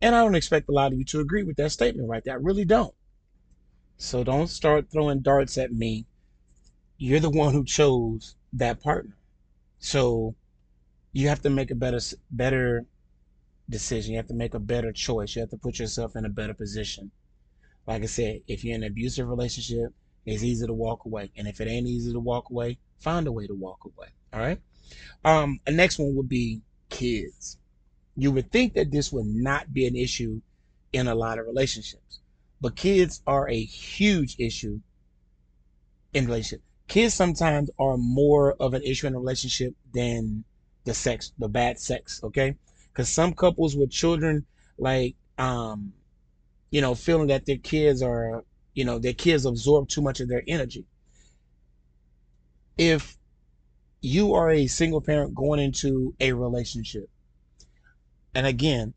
[0.00, 2.34] And I don't expect a lot of you to agree with that statement right there.
[2.34, 2.94] I really don't.
[3.98, 6.06] So don't start throwing darts at me.
[6.96, 9.16] You're the one who chose that partner.
[9.78, 10.34] So
[11.12, 12.86] you have to make a better better
[13.68, 14.12] decision.
[14.12, 15.34] You have to make a better choice.
[15.34, 17.10] You have to put yourself in a better position.
[17.86, 19.92] Like I said, if you're in an abusive relationship,
[20.24, 21.32] it's easy to walk away.
[21.36, 24.08] And if it ain't easy to walk away, find a way to walk away.
[24.32, 24.60] All right.
[25.24, 27.58] Um, the next one would be kids.
[28.16, 30.40] You would think that this would not be an issue
[30.92, 32.20] in a lot of relationships,
[32.60, 34.80] but kids are a huge issue
[36.12, 36.62] in relationship.
[36.88, 40.44] Kids sometimes are more of an issue in a relationship than
[40.84, 42.56] the sex, the bad sex, okay?
[42.92, 44.44] Because some couples with children,
[44.78, 45.92] like, um,
[46.70, 50.28] you know, feeling that their kids are, you know, their kids absorb too much of
[50.28, 50.84] their energy.
[52.76, 53.16] If
[54.00, 57.08] you are a single parent going into a relationship,
[58.34, 58.94] and again,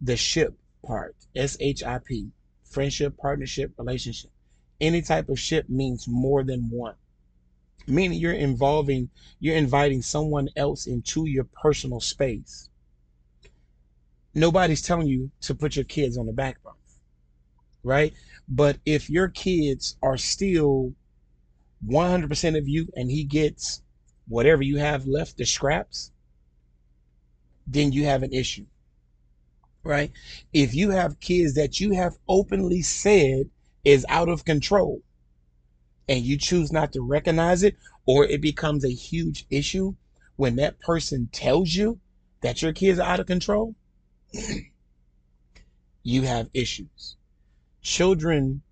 [0.00, 2.28] the ship part, S H I P,
[2.64, 4.30] friendship, partnership, relationship,
[4.80, 6.94] any type of ship means more than one
[7.88, 12.68] meaning you're involving, you're inviting someone else into your personal space.
[14.34, 16.76] Nobody's telling you to put your kids on the back burner,
[17.82, 18.12] right?
[18.48, 20.94] But if your kids are still
[21.86, 23.82] 100% of you and he gets
[24.28, 26.12] whatever you have left, the scraps,
[27.66, 28.66] then you have an issue.
[29.84, 30.12] Right?
[30.52, 33.48] If you have kids that you have openly said
[33.84, 35.00] is out of control
[36.08, 39.94] and you choose not to recognize it, or it becomes a huge issue
[40.36, 41.98] when that person tells you
[42.40, 43.74] that your kids are out of control,
[46.02, 47.16] you have issues.
[47.82, 48.62] Children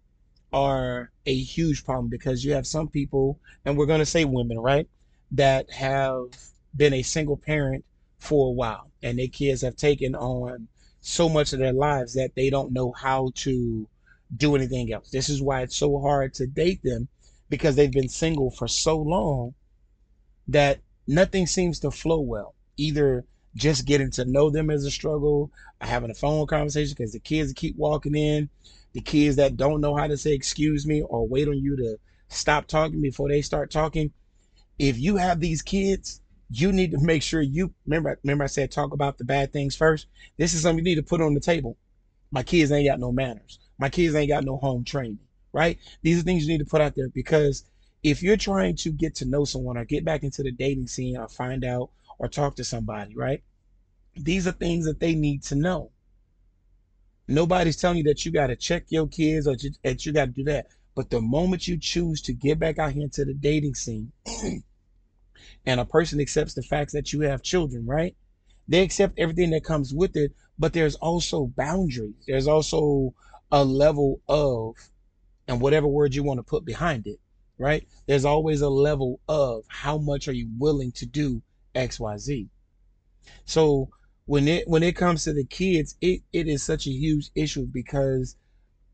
[0.52, 4.58] are a huge problem because you have some people, and we're going to say women,
[4.58, 4.88] right,
[5.32, 6.28] that have
[6.74, 7.84] been a single parent
[8.18, 10.68] for a while and their kids have taken on
[11.00, 13.86] so much of their lives that they don't know how to
[14.36, 15.10] do anything else.
[15.10, 17.08] This is why it's so hard to date them
[17.48, 19.54] because they've been single for so long
[20.48, 22.54] that nothing seems to flow well.
[22.76, 27.18] Either just getting to know them as a struggle, having a phone conversation because the
[27.18, 28.48] kids keep walking in,
[28.92, 31.98] the kids that don't know how to say excuse me or wait on you to
[32.28, 34.12] stop talking before they start talking.
[34.78, 38.70] If you have these kids, you need to make sure you remember remember I said
[38.70, 40.06] talk about the bad things first.
[40.36, 41.76] This is something you need to put on the table.
[42.30, 43.58] My kids ain't got no manners.
[43.78, 45.18] My kids ain't got no home training,
[45.56, 45.78] right?
[46.02, 47.64] These are things you need to put out there because
[48.02, 51.16] if you're trying to get to know someone or get back into the dating scene
[51.16, 51.88] or find out
[52.18, 53.42] or talk to somebody, right?
[54.14, 55.92] These are things that they need to know.
[57.26, 60.30] Nobody's telling you that you got to check your kids or that you got to
[60.30, 60.66] do that.
[60.94, 64.12] But the moment you choose to get back out here into the dating scene
[65.64, 68.14] and a person accepts the facts that you have children, right?
[68.68, 72.24] They accept everything that comes with it, but there's also boundaries.
[72.26, 73.14] There's also
[73.50, 74.74] a level of,
[75.48, 77.18] and whatever word you want to put behind it,
[77.58, 77.86] right?
[78.06, 81.42] There's always a level of how much are you willing to do
[81.74, 82.48] XYZ.
[83.44, 83.90] So
[84.26, 87.66] when it when it comes to the kids, it, it is such a huge issue
[87.66, 88.36] because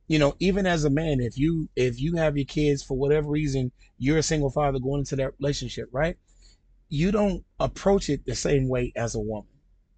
[0.09, 3.31] you know, even as a man, if you if you have your kids for whatever
[3.31, 6.17] reason, you're a single father going into that relationship, right?
[6.89, 9.49] You don't approach it the same way as a woman,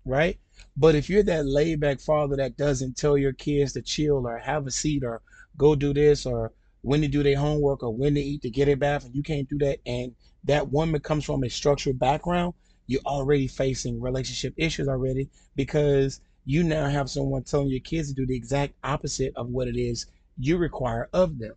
[0.04, 0.38] right?
[0.76, 4.38] But if you're that laid back father that doesn't tell your kids to chill or
[4.38, 5.20] have a seat or
[5.56, 8.68] go do this or when to do their homework or when to eat to get
[8.68, 10.14] a bath, and you can't do that, and
[10.44, 12.52] that woman comes from a structured background,
[12.86, 18.14] you're already facing relationship issues already because you now have someone telling your kids to
[18.14, 20.06] do the exact opposite of what it is
[20.38, 21.54] you require of them.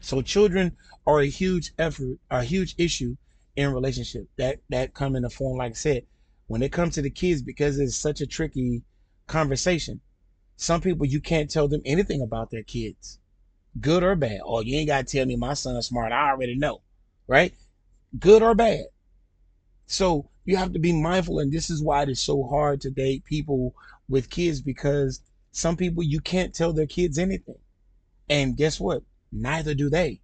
[0.00, 0.76] So children
[1.06, 3.16] are a huge effort, a huge issue
[3.56, 6.02] in relationship that that come in the form, like I said,
[6.48, 8.82] when it comes to the kids, because it's such a tricky
[9.26, 10.00] conversation.
[10.56, 13.18] Some people you can't tell them anything about their kids
[13.80, 14.40] good or bad.
[14.44, 16.12] Oh, you ain't got to tell me my son's smart.
[16.12, 16.80] I already know,
[17.26, 17.54] right?
[18.18, 18.86] Good or bad.
[19.86, 22.90] So you have to be mindful, and this is why it is so hard to
[22.90, 23.74] date people
[24.08, 25.20] with kids because
[25.52, 27.58] some people you can't tell their kids anything.
[28.28, 29.02] And guess what?
[29.32, 30.20] Neither do they.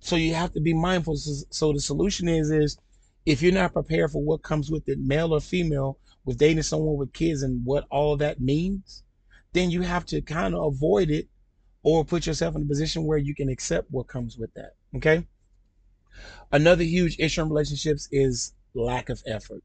[0.00, 1.16] So you have to be mindful.
[1.16, 2.78] So the solution is is
[3.26, 6.98] if you're not prepared for what comes with it, male or female, with dating someone
[6.98, 9.02] with kids and what all that means,
[9.54, 11.26] then you have to kind of avoid it
[11.82, 14.74] or put yourself in a position where you can accept what comes with that.
[14.94, 15.26] Okay.
[16.52, 19.62] Another huge issue in relationships is lack of effort.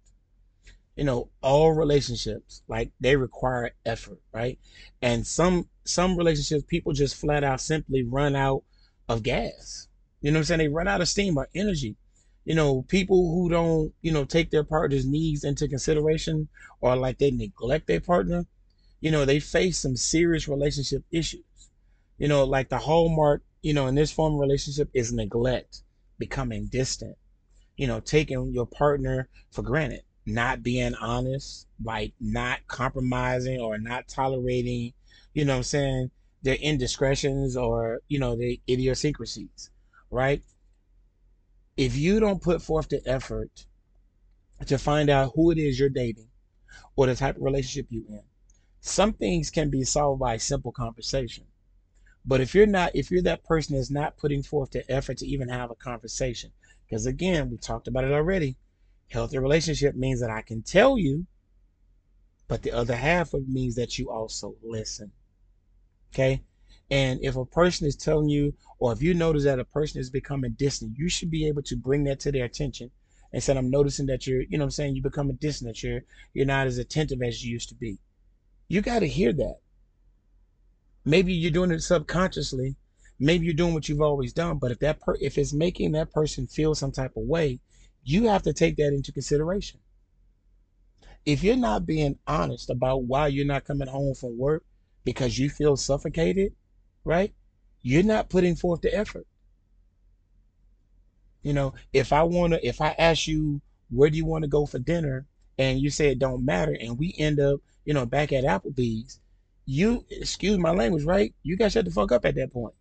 [0.95, 4.57] You know, all relationships like they require effort, right?
[5.01, 8.63] And some some relationships people just flat out simply run out
[9.09, 9.89] of gas.
[10.21, 10.59] You know what I'm saying?
[10.59, 11.97] They run out of steam or energy.
[12.45, 16.49] You know, people who don't, you know, take their partner's needs into consideration
[16.81, 18.45] or like they neglect their partner,
[19.01, 21.43] you know, they face some serious relationship issues
[22.17, 25.83] you know, like the hallmark, you know, in this form of relationship is neglect,
[26.17, 27.17] becoming distant,
[27.77, 34.07] you know, taking your partner for granted, not being honest, like not compromising or not
[34.07, 34.93] tolerating,
[35.33, 36.11] you know I'm saying,
[36.43, 39.69] their indiscretions or, you know, their idiosyncrasies,
[40.11, 40.41] right?
[41.75, 43.65] If you don't put forth the effort
[44.65, 46.29] to find out who it is you're dating
[46.95, 48.23] or the type of relationship you're in,
[48.79, 51.45] some things can be solved by a simple conversation
[52.25, 55.27] but if you're not, if you're that person that's not putting forth the effort to
[55.27, 56.51] even have a conversation,
[56.85, 58.55] because again, we talked about it already.
[59.09, 61.27] Healthy relationship means that I can tell you,
[62.47, 65.11] but the other half of it means that you also listen.
[66.13, 66.43] Okay.
[66.91, 70.09] And if a person is telling you, or if you notice that a person is
[70.09, 72.91] becoming distant, you should be able to bring that to their attention
[73.31, 76.01] and say, I'm noticing that you're, you know I'm saying, you become a distant, you're
[76.33, 77.97] you're not as attentive as you used to be.
[78.67, 79.59] You gotta hear that.
[81.05, 82.75] Maybe you're doing it subconsciously.
[83.19, 84.57] Maybe you're doing what you've always done.
[84.57, 87.59] But if that per- if it's making that person feel some type of way,
[88.03, 89.79] you have to take that into consideration.
[91.25, 94.63] If you're not being honest about why you're not coming home from work
[95.05, 96.53] because you feel suffocated,
[97.03, 97.33] right?
[97.81, 99.27] You're not putting forth the effort.
[101.41, 104.49] You know, if I want to, if I ask you, where do you want to
[104.49, 105.25] go for dinner?
[105.57, 109.19] And you say it don't matter, and we end up, you know, back at Applebee's,
[109.65, 111.33] you, excuse my language, right?
[111.43, 112.73] You guys shut the fuck up at that point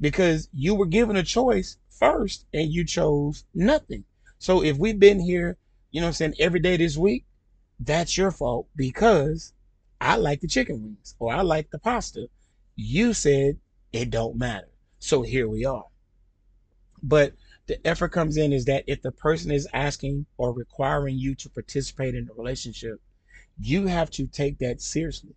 [0.00, 4.04] because you were given a choice first and you chose nothing.
[4.38, 5.56] So if we've been here,
[5.90, 7.24] you know I'm saying, every day this week,
[7.78, 9.52] that's your fault because
[10.00, 12.28] I like the chicken wings or I like the pasta.
[12.82, 13.58] You said
[13.92, 14.70] it don't matter.
[15.00, 15.84] So here we are.
[17.02, 17.34] But
[17.66, 21.50] the effort comes in is that if the person is asking or requiring you to
[21.50, 22.98] participate in the relationship,
[23.58, 25.34] you have to take that seriously.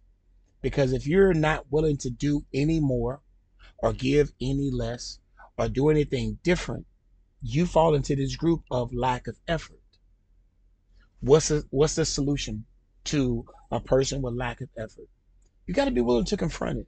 [0.61, 3.19] Because if you're not willing to do any more
[3.79, 5.19] or give any less
[5.57, 6.85] or do anything different,
[7.41, 9.81] you fall into this group of lack of effort.
[11.19, 12.63] What's the, what's the solution
[13.03, 15.09] to a person with lack of effort?
[15.67, 16.87] You got to be willing to confront it.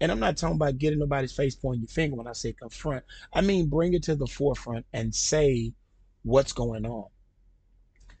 [0.00, 3.04] And I'm not talking about getting nobody's face pointing your finger when I say confront.
[3.32, 5.72] I mean bring it to the forefront and say
[6.22, 7.06] what's going on.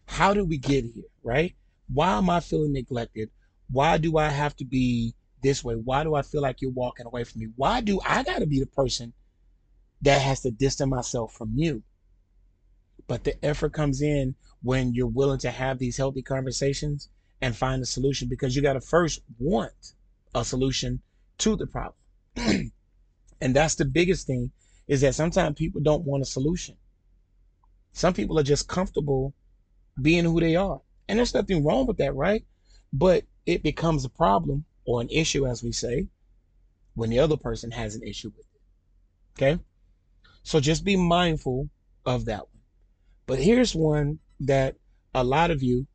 [0.06, 1.54] How did we get here, right?
[1.92, 3.30] Why am I feeling neglected?
[3.70, 5.74] Why do I have to be this way?
[5.74, 7.48] Why do I feel like you're walking away from me?
[7.56, 9.12] Why do I got to be the person
[10.02, 11.82] that has to distance myself from you?
[13.06, 17.08] But the effort comes in when you're willing to have these healthy conversations
[17.40, 19.94] and find a solution because you got to first want
[20.34, 21.00] a solution
[21.38, 21.94] to the problem.
[23.40, 24.50] and that's the biggest thing
[24.88, 26.76] is that sometimes people don't want a solution.
[27.92, 29.34] Some people are just comfortable
[30.00, 30.80] being who they are.
[31.08, 32.44] And there's nothing wrong with that, right?
[32.92, 36.08] But it becomes a problem or an issue, as we say,
[36.94, 39.42] when the other person has an issue with it.
[39.42, 39.62] Okay?
[40.42, 41.68] So just be mindful
[42.04, 42.62] of that one.
[43.26, 44.76] But here's one that
[45.14, 45.86] a lot of you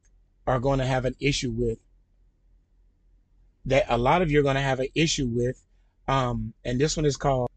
[0.45, 1.79] are going to have an issue with.
[3.67, 5.61] That a lot of you are going to have an issue with.
[6.07, 7.49] Um, and this one is called,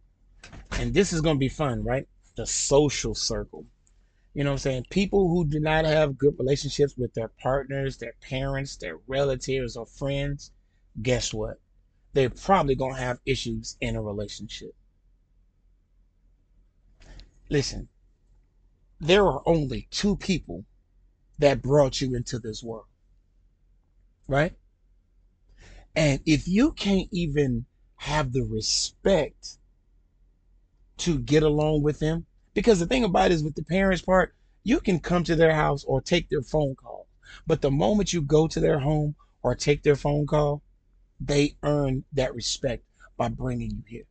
[0.72, 2.06] and this is going to be fun, right?
[2.36, 3.64] The social circle.
[4.34, 4.86] You know what I'm saying?
[4.90, 9.86] People who do not have good relationships with their partners, their parents, their relatives, or
[9.86, 10.52] friends,
[11.02, 11.60] guess what?
[12.12, 14.74] They're probably going to have issues in a relationship.
[17.48, 17.88] Listen,
[19.00, 20.64] there are only two people
[21.38, 22.86] that brought you into this world.
[24.28, 24.54] Right?
[25.96, 27.66] And if you can't even
[27.96, 29.58] have the respect
[30.98, 34.34] to get along with them, because the thing about it is with the parents part,
[34.62, 37.06] you can come to their house or take their phone call.
[37.46, 40.62] But the moment you go to their home or take their phone call,
[41.20, 42.84] they earn that respect
[43.16, 44.04] by bringing you here.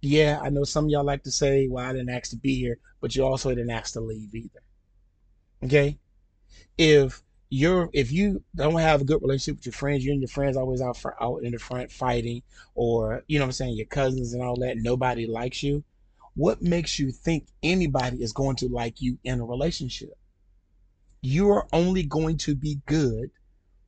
[0.00, 2.78] Yeah, I know some y'all like to say, well, I didn't ask to be here,
[3.00, 4.62] but you also didn't ask to leave either.
[5.64, 5.98] Okay?
[6.78, 10.28] If you're if you don't have a good relationship with your friends, you and your
[10.28, 12.42] friends always out for out in the front fighting,
[12.74, 15.84] or you know what I'm saying, your cousins and all that, nobody likes you.
[16.34, 20.18] What makes you think anybody is going to like you in a relationship?
[21.22, 23.30] You are only going to be good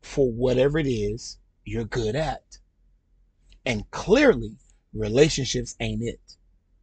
[0.00, 2.59] for whatever it is you're good at.
[3.66, 4.56] And clearly,
[4.94, 6.20] relationships ain't it.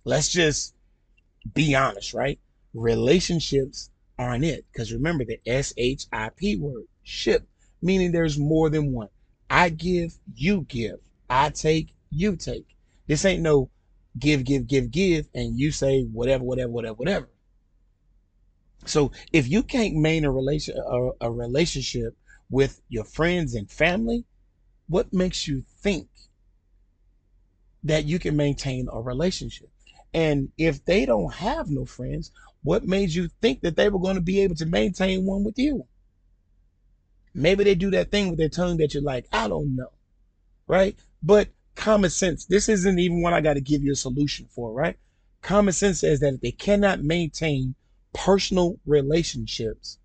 [0.03, 0.76] Let's just
[1.53, 2.39] be honest, right?
[2.73, 4.66] Relationships aren't it.
[4.72, 7.47] Because remember the S H I P word, ship,
[7.82, 9.09] meaning there's more than one.
[9.49, 10.99] I give, you give.
[11.30, 12.68] I take, you take.
[13.07, 13.70] This ain't no
[14.18, 17.30] give, give, give, give, and you say whatever, whatever, whatever, whatever.
[18.86, 22.16] So if you can't maintain a relation a, a relationship
[22.49, 24.26] with your friends and family,
[24.88, 26.07] what makes you think
[27.84, 29.70] that you can maintain a relationship?
[30.13, 32.32] And if they don't have no friends,
[32.66, 35.59] what made you think that they were going to be able to maintain one with
[35.59, 35.86] you?
[37.32, 39.91] Maybe they do that thing with their tongue that you're like, I don't know.
[40.66, 40.97] Right?
[41.22, 44.74] But common sense, this isn't even what I got to give you a solution for,
[44.74, 44.97] right?
[45.43, 47.76] Common sense says that if they cannot maintain
[48.13, 49.99] personal relationships,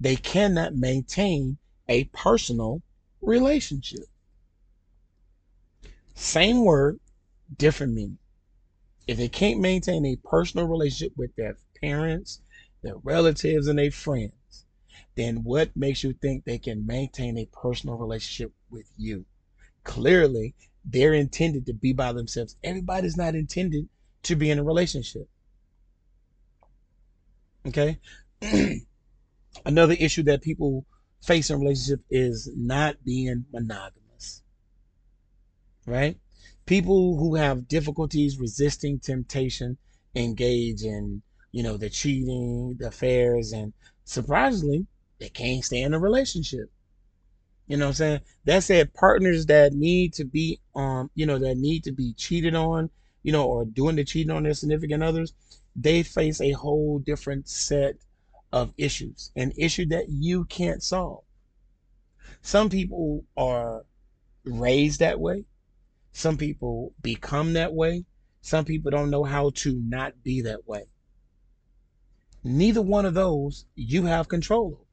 [0.00, 1.58] they cannot maintain
[1.88, 2.82] a personal
[3.20, 4.06] relationship.
[6.16, 6.98] Same word,
[7.56, 8.18] different meaning.
[9.10, 12.42] If they can't maintain a personal relationship with their parents,
[12.84, 14.66] their relatives, and their friends,
[15.16, 19.24] then what makes you think they can maintain a personal relationship with you?
[19.82, 20.54] Clearly,
[20.84, 22.54] they're intended to be by themselves.
[22.62, 23.88] Everybody's not intended
[24.22, 25.28] to be in a relationship.
[27.66, 27.98] Okay?
[29.66, 30.86] Another issue that people
[31.20, 34.44] face in relationship is not being monogamous.
[35.84, 36.16] Right?
[36.70, 39.76] People who have difficulties resisting temptation
[40.14, 43.72] engage in, you know, the cheating, the affairs, and
[44.04, 44.86] surprisingly,
[45.18, 46.70] they can't stay in a relationship.
[47.66, 48.20] You know what I'm saying?
[48.44, 52.54] That said, partners that need to be um, you know, that need to be cheated
[52.54, 52.88] on,
[53.24, 55.32] you know, or doing the cheating on their significant others,
[55.74, 57.96] they face a whole different set
[58.52, 61.24] of issues, an issue that you can't solve.
[62.42, 63.84] Some people are
[64.44, 65.46] raised that way.
[66.12, 68.04] Some people become that way.
[68.40, 70.84] Some people don't know how to not be that way.
[72.42, 74.84] Neither one of those you have control over.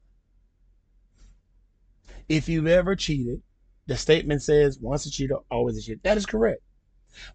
[2.27, 3.41] If you've ever cheated,
[3.85, 6.01] the statement says once a cheater, always a cheater.
[6.03, 6.61] That is correct.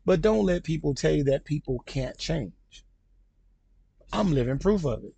[0.04, 2.52] But don't let people tell you that people can't change.
[4.12, 5.14] I'm living proof of it.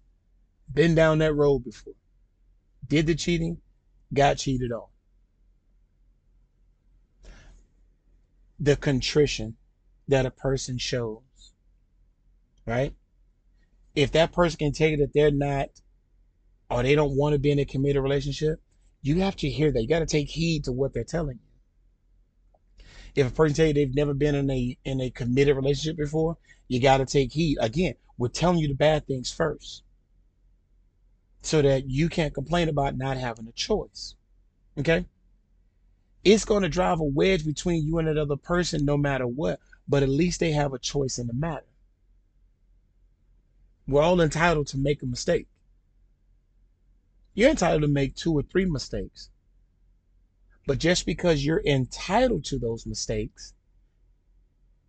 [0.73, 1.95] Been down that road before.
[2.87, 3.59] Did the cheating,
[4.13, 4.87] got cheated on.
[8.61, 9.57] The contrition
[10.09, 11.23] that a person shows,
[12.67, 12.95] right?
[13.95, 15.69] If that person can tell you that they're not
[16.71, 18.61] or they don't want to be in a committed relationship,
[19.03, 19.83] you have to hear that.
[19.83, 22.83] You got to take heed to what they're telling you.
[23.15, 26.37] If a person tell you they've never been in a in a committed relationship before,
[26.69, 27.59] you got to take heed.
[27.61, 29.83] Again, we're telling you the bad things first,
[31.43, 34.15] so that you can't complain about not having a choice.
[34.79, 35.07] Okay?
[36.25, 39.61] It's going to drive a wedge between you and another person, no matter what.
[39.87, 41.67] But at least they have a choice in the matter.
[43.87, 45.47] We're all entitled to make a mistake.
[47.35, 49.29] You're entitled to make two or three mistakes.
[50.67, 53.53] But just because you're entitled to those mistakes,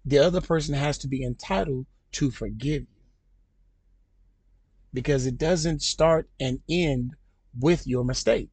[0.06, 2.88] the other person has to be entitled to forgive you.
[4.94, 7.16] Because it doesn't start and end
[7.60, 8.50] with your mistake.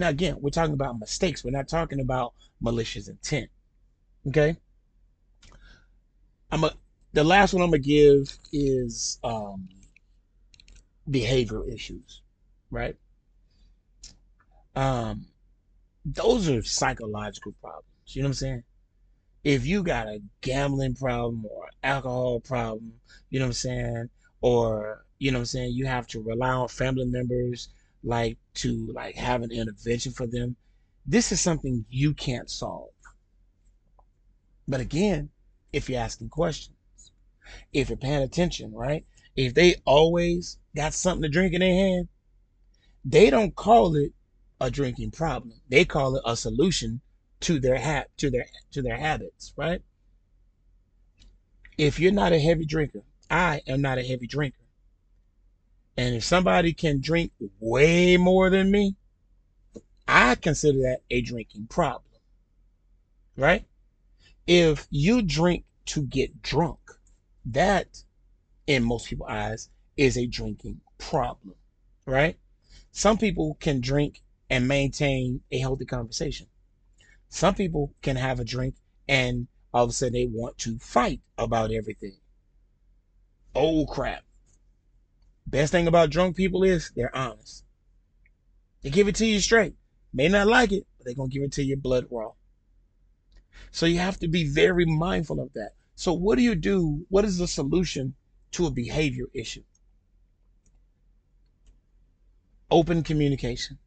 [0.00, 1.44] Now, again, we're talking about mistakes.
[1.44, 3.50] We're not talking about malicious intent.
[4.26, 4.56] Okay?
[6.50, 6.72] I'm a
[7.12, 9.68] the last one I'm gonna give is um,
[11.08, 12.22] behavioral issues
[12.70, 12.96] right?
[14.76, 15.26] Um,
[16.04, 17.84] those are psychological problems.
[18.08, 18.62] You know what I'm saying?
[19.42, 22.92] If you got a gambling problem or alcohol problem,
[23.30, 26.50] you know what I'm saying, or you know what I'm saying, you have to rely
[26.50, 27.68] on family members
[28.02, 30.56] like to like have an intervention for them.
[31.06, 32.90] This is something you can't solve.
[34.68, 35.30] But again,
[35.72, 36.76] if you're asking questions,
[37.72, 39.04] if you're paying attention, right?
[39.36, 42.08] If they always got something to drink in their hand,
[43.04, 44.12] they don't call it
[44.60, 45.60] a drinking problem.
[45.68, 47.00] They call it a solution
[47.40, 49.82] to their hat to their to their habits, right?
[51.78, 54.59] If you're not a heavy drinker, I am not a heavy drinker.
[56.00, 58.96] And if somebody can drink way more than me,
[60.08, 62.22] I consider that a drinking problem.
[63.36, 63.66] Right?
[64.46, 66.78] If you drink to get drunk,
[67.44, 68.02] that
[68.66, 71.56] in most people's eyes is a drinking problem.
[72.06, 72.38] Right?
[72.92, 76.46] Some people can drink and maintain a healthy conversation.
[77.28, 78.76] Some people can have a drink
[79.06, 82.16] and all of a sudden they want to fight about everything.
[83.54, 84.24] Oh crap.
[85.50, 87.64] Best thing about drunk people is they're honest.
[88.82, 89.74] They give it to you straight.
[90.12, 92.32] May not like it, but they're going to give it to you blood raw.
[93.72, 95.72] So you have to be very mindful of that.
[95.96, 97.04] So what do you do?
[97.08, 98.14] What is the solution
[98.52, 99.64] to a behavior issue?
[102.70, 103.78] Open communication.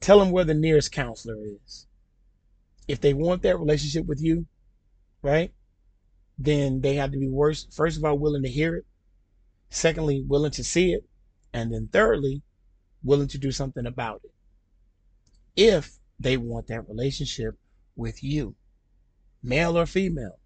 [0.00, 1.86] Tell them where the nearest counselor is.
[2.86, 4.44] If they want that relationship with you,
[5.22, 5.52] right,
[6.38, 8.84] then they have to be worse, first of all, willing to hear it.
[9.74, 11.04] Secondly, willing to see it.
[11.52, 12.42] And then thirdly,
[13.02, 14.32] willing to do something about it.
[15.56, 17.58] If they want that relationship
[17.96, 18.54] with you,
[19.42, 20.38] male or female,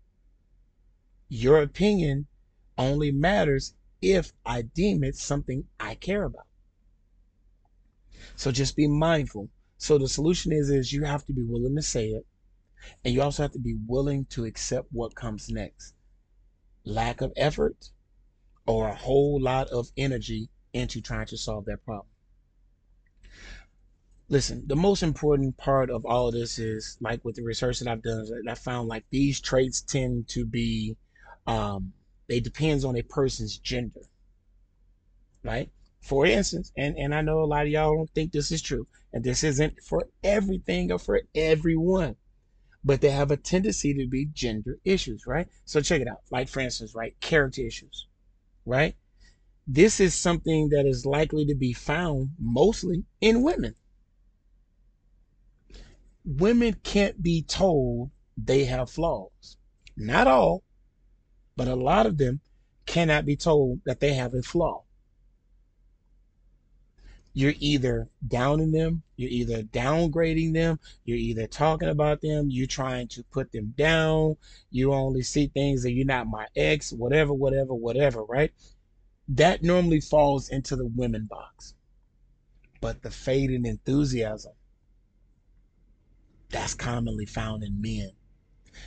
[1.28, 2.26] your opinion
[2.78, 6.46] only matters if I deem it something I care about.
[8.34, 9.50] So just be mindful.
[9.76, 12.26] So the solution is is you have to be willing to say it,
[13.04, 15.92] and you also have to be willing to accept what comes next.
[16.84, 17.90] Lack of effort
[18.68, 22.06] or a whole lot of energy into trying to solve that problem.
[24.28, 27.88] Listen, the most important part of all of this is like with the research that
[27.88, 30.96] I've done, I found like these traits tend to be
[31.46, 31.94] um,
[32.26, 34.02] they depends on a person's gender,
[35.42, 35.70] right?
[36.02, 38.86] For instance, and, and I know a lot of y'all don't think this is true,
[39.14, 42.16] and this isn't for everything or for everyone,
[42.84, 45.48] but they have a tendency to be gender issues, right?
[45.64, 46.20] So check it out.
[46.30, 48.07] Like, for instance, right, character issues,
[48.68, 48.94] right?
[49.66, 53.74] This is something that is likely to be found mostly in women.
[56.24, 59.56] Women can't be told they have flaws.
[59.96, 60.62] Not all,
[61.56, 62.40] but a lot of them
[62.86, 64.84] cannot be told that they have a flaw.
[67.32, 73.08] You're either downing them, you're either downgrading them, you're either talking about them, you're trying
[73.08, 74.36] to put them down,
[74.70, 78.52] you only see things that you're not my ex, whatever, whatever, whatever, right?
[79.28, 81.74] That normally falls into the women box.
[82.80, 84.52] But the fading enthusiasm,
[86.50, 88.10] that's commonly found in men.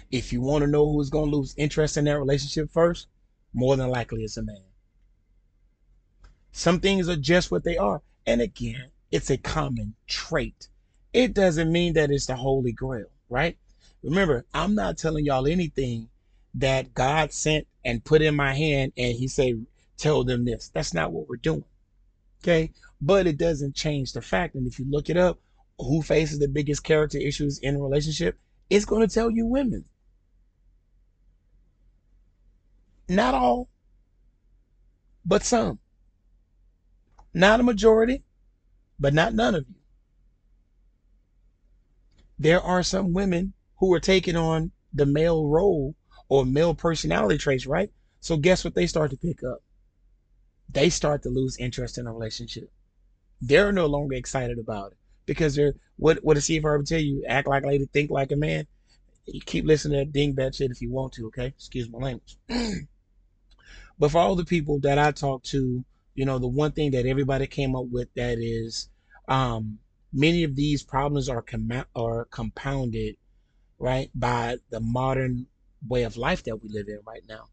[0.09, 3.07] If you want to know who's going to lose interest in that relationship first,
[3.53, 4.63] more than likely it's a man.
[6.51, 8.01] Some things are just what they are.
[8.25, 10.67] And again, it's a common trait.
[11.13, 13.57] It doesn't mean that it's the holy grail, right?
[14.03, 16.09] Remember, I'm not telling y'all anything
[16.55, 19.65] that God sent and put in my hand and he said,
[19.97, 20.69] tell them this.
[20.73, 21.65] That's not what we're doing.
[22.43, 22.71] Okay.
[23.01, 24.55] But it doesn't change the fact.
[24.55, 25.39] And if you look it up,
[25.77, 28.37] who faces the biggest character issues in a relationship,
[28.69, 29.85] it's going to tell you women.
[33.09, 33.67] Not all,
[35.25, 35.79] but some.
[37.33, 38.23] Not a majority,
[38.99, 39.75] but not none of you.
[42.37, 45.95] There are some women who are taking on the male role
[46.27, 47.91] or male personality traits, right?
[48.19, 49.63] So guess what they start to pick up?
[50.69, 52.71] They start to lose interest in a relationship.
[53.41, 57.23] They're no longer excited about it because they're what what does Steve Harvey tell you?
[57.27, 58.67] Act like a lady, think like a man.
[59.25, 61.47] You keep listening to that dingbat shit if you want to, okay?
[61.47, 62.37] Excuse my language.
[63.99, 67.05] but for all the people that I talk to you know, the one thing that
[67.05, 68.89] everybody came up with that is
[69.27, 69.79] um,
[70.11, 73.15] many of these problems are com- are compounded,
[73.79, 75.47] right, by the modern
[75.87, 77.47] way of life that we live in right now.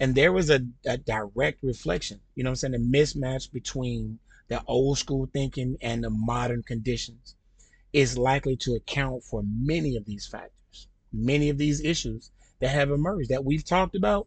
[0.00, 4.18] And there was a, a direct reflection, you know I'm saying, a mismatch between
[4.48, 7.36] the old school thinking and the modern conditions
[7.92, 12.30] is likely to account for many of these factors, many of these issues
[12.60, 14.26] that have emerged that we've talked about.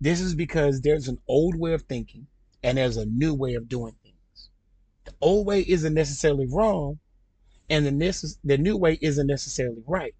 [0.00, 2.26] This is because there's an old way of thinking
[2.62, 4.48] and there's a new way of doing things.
[5.04, 6.98] The old way isn't necessarily wrong,
[7.68, 10.14] and the, necess- the new way isn't necessarily right,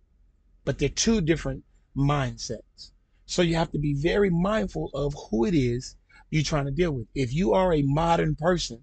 [0.64, 1.64] but they're two different
[1.96, 2.90] mindsets.
[3.26, 5.96] So you have to be very mindful of who it is
[6.30, 7.06] you're trying to deal with.
[7.14, 8.82] If you are a modern person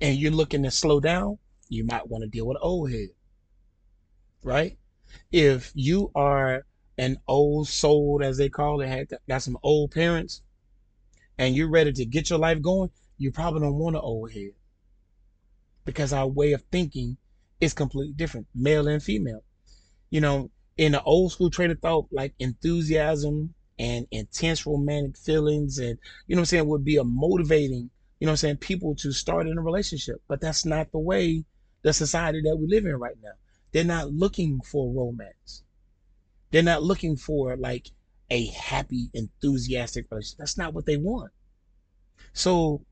[0.00, 3.08] and you're looking to slow down, you might want to deal with old head,
[4.42, 4.76] right?
[5.30, 6.66] If you are
[6.98, 10.42] an old soul, as they call it, had got some old parents,
[11.38, 14.52] and you're ready to get your life going, you probably don't want an old head
[15.84, 17.16] because our way of thinking
[17.60, 19.42] is completely different, male and female.
[20.10, 25.78] You know, in the old school train of thought, like enthusiasm and intense romantic feelings,
[25.78, 28.56] and you know what I'm saying, would be a motivating, you know what I'm saying,
[28.58, 30.22] people to start in a relationship.
[30.28, 31.44] But that's not the way
[31.82, 33.32] the society that we live in right now.
[33.72, 35.62] They're not looking for romance.
[36.50, 37.90] They're not looking for like
[38.30, 40.38] a happy, enthusiastic relationship.
[40.38, 41.32] That's not what they want.
[42.32, 42.84] So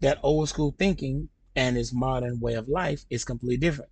[0.00, 3.90] that old school thinking and his modern way of life is completely different.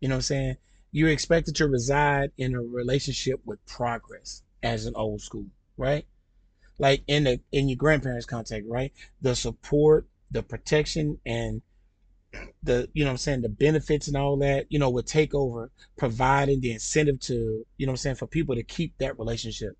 [0.00, 0.56] You know what I'm saying?
[0.92, 5.46] You're expected to reside in a relationship with progress as an old school,
[5.76, 6.06] right?
[6.78, 8.92] Like in the in your grandparents' context, right?
[9.20, 11.62] The support, the protection, and
[12.62, 15.70] the you know I'm saying, the benefits and all that, you know, would take over
[15.96, 19.76] providing the incentive to, you know what I'm saying, for people to keep that relationship.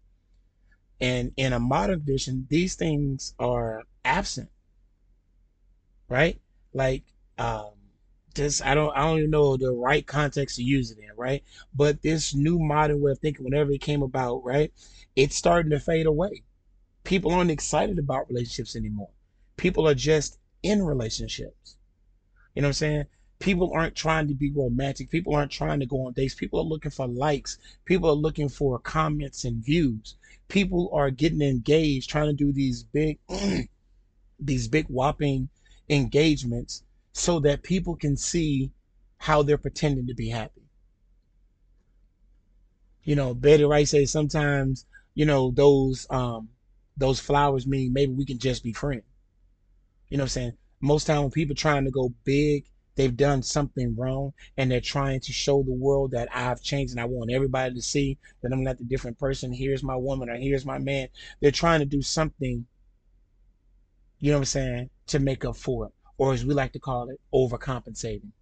[1.00, 4.50] And in a modern vision, these things are absent,
[6.08, 6.38] right?
[6.74, 7.04] Like,
[7.38, 7.70] um,
[8.34, 11.42] just I don't I don't even know the right context to use it in, right?
[11.74, 14.72] But this new modern way of thinking, whenever it came about, right,
[15.16, 16.42] it's starting to fade away.
[17.04, 19.10] People aren't excited about relationships anymore.
[19.56, 21.76] People are just in relationships.
[22.54, 23.04] You know what I'm saying?
[23.40, 25.10] People aren't trying to be romantic.
[25.10, 26.34] People aren't trying to go on dates.
[26.34, 27.58] People are looking for likes.
[27.84, 30.14] People are looking for comments and views
[30.50, 33.18] people are getting engaged, trying to do these big,
[34.38, 35.48] these big whopping
[35.88, 36.82] engagements
[37.12, 38.70] so that people can see
[39.16, 40.60] how they're pretending to be happy.
[43.04, 44.84] You know, Betty Wright says sometimes,
[45.14, 46.50] you know, those um
[46.96, 49.04] those flowers mean maybe we can just be friends.
[50.08, 50.52] You know what I'm saying?
[50.80, 52.64] Most time when people trying to go big
[52.94, 57.00] they've done something wrong and they're trying to show the world that I've changed and
[57.00, 59.52] I want everybody to see that I'm not the different person.
[59.52, 61.08] Here's my woman or here's my man.
[61.40, 62.66] They're trying to do something,
[64.18, 65.92] you know what I'm saying, to make up for it.
[66.18, 68.32] Or as we like to call it, overcompensating.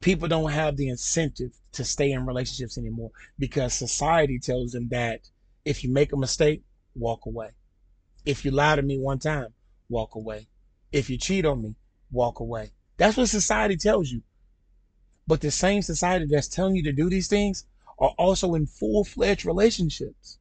[0.00, 5.20] People don't have the incentive to stay in relationships anymore because society tells them that
[5.64, 6.62] if you make a mistake,
[6.94, 7.50] walk away.
[8.26, 9.54] If you lie to me one time,
[9.88, 10.46] walk away.
[10.92, 11.74] If you cheat on me,
[12.14, 12.72] walk away.
[12.96, 14.22] That's what society tells you.
[15.26, 17.64] But the same society that's telling you to do these things
[17.98, 20.38] are also in full fledged relationships.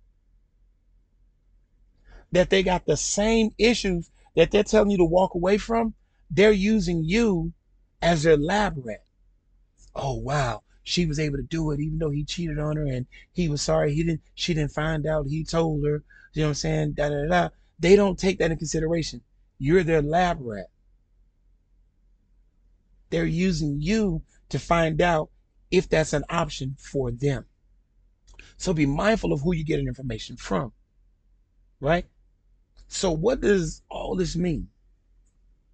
[2.32, 5.94] That they got the same issues that they're telling you to walk away from,
[6.30, 7.54] they're using you
[8.02, 9.04] as their lab rat.
[9.96, 13.06] Oh wow, she was able to do it even though he cheated on her and
[13.32, 16.04] he was sorry he didn't she didn't find out he told her.
[16.34, 16.92] You know what I'm saying?
[16.94, 17.50] Da da da.
[17.80, 19.22] They don't take that in consideration.
[19.60, 20.70] You're their lab rat.
[23.14, 25.30] They're using you to find out
[25.70, 27.46] if that's an option for them.
[28.58, 30.72] So be mindful of who you get information from.
[31.80, 32.08] Right?
[32.88, 34.68] So what does all this mean?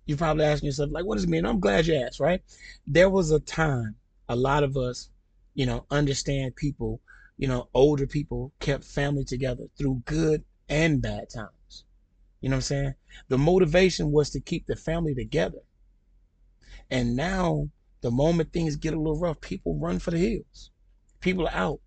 [0.05, 1.45] You're probably asking yourself, like, what does it mean?
[1.45, 2.41] I'm glad you asked, right?
[2.85, 3.95] There was a time
[4.27, 5.09] a lot of us,
[5.53, 6.99] you know, understand people,
[7.37, 11.85] you know, older people kept family together through good and bad times.
[12.41, 12.93] You know what I'm saying?
[13.29, 15.59] The motivation was to keep the family together.
[16.91, 17.69] And now,
[18.01, 20.71] the moment things get a little rough, people run for the hills.
[21.19, 21.81] People are out.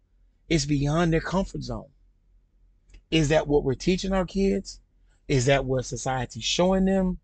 [0.48, 1.90] It's beyond their comfort zone.
[3.11, 4.80] Is that what we're teaching our kids?
[5.28, 7.18] Is that what society's showing them?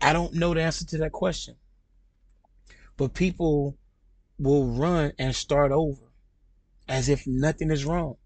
[0.00, 1.56] I don't know the answer to that question.
[2.96, 3.76] But people
[4.38, 6.02] will run and start over
[6.88, 8.16] as if nothing is wrong.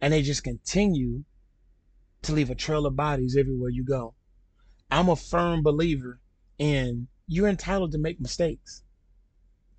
[0.00, 1.24] And they just continue
[2.22, 4.14] to leave a trail of bodies everywhere you go.
[4.90, 6.20] I'm a firm believer
[6.58, 8.82] in you're entitled to make mistakes,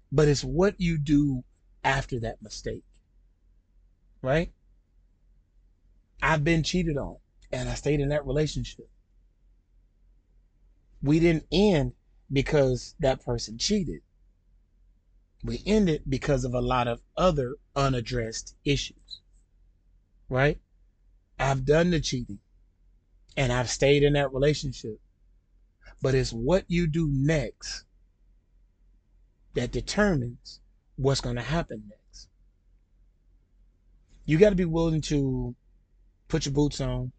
[0.09, 1.43] but it's what you do
[1.83, 2.85] after that mistake.
[4.21, 4.53] Right?
[6.21, 7.17] I've been cheated on
[7.51, 8.89] and I stayed in that relationship.
[11.03, 11.91] We didn't end
[12.31, 13.99] because that person cheated.
[15.43, 19.19] We ended because of a lot of other unaddressed issues.
[20.29, 20.57] Right?
[21.37, 22.39] I've done the cheating
[23.35, 25.01] and I've stayed in that relationship.
[26.01, 27.85] But it's what you do next
[29.53, 30.59] that determines
[30.95, 32.27] what's going to happen next.
[34.25, 35.55] You got to be willing to
[36.27, 37.11] put your boots on,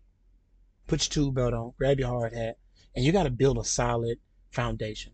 [0.86, 2.58] put your tool belt on, grab your hard hat,
[2.94, 4.18] and you got to build a solid
[4.50, 5.12] foundation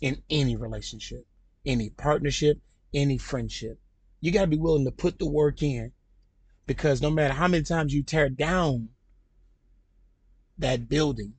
[0.00, 1.26] in any relationship,
[1.64, 2.58] any partnership,
[2.94, 3.78] any friendship.
[4.20, 5.92] You got to be willing to put the work in
[6.66, 8.88] because no matter how many times you tear down
[10.58, 11.34] that building,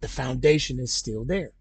[0.00, 1.52] the foundation is still there.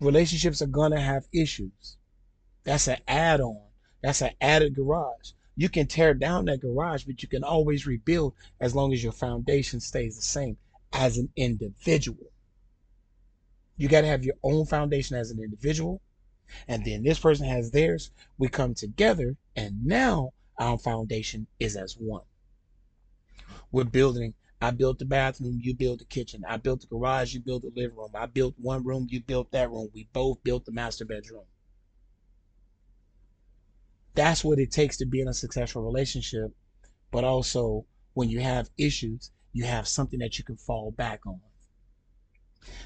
[0.00, 1.96] Relationships are going to have issues.
[2.64, 3.60] That's an add on,
[4.02, 5.32] that's an added garage.
[5.56, 9.12] You can tear down that garage, but you can always rebuild as long as your
[9.12, 10.56] foundation stays the same
[10.92, 12.30] as an individual.
[13.76, 16.00] You got to have your own foundation as an individual,
[16.66, 18.10] and then this person has theirs.
[18.38, 22.24] We come together, and now our foundation is as one.
[23.72, 24.34] We're building.
[24.60, 26.44] I built the bathroom, you built the kitchen.
[26.46, 28.10] I built the garage, you built the living room.
[28.14, 29.88] I built one room, you built that room.
[29.94, 31.44] We both built the master bedroom.
[34.14, 36.54] That's what it takes to be in a successful relationship.
[37.10, 41.40] But also, when you have issues, you have something that you can fall back on.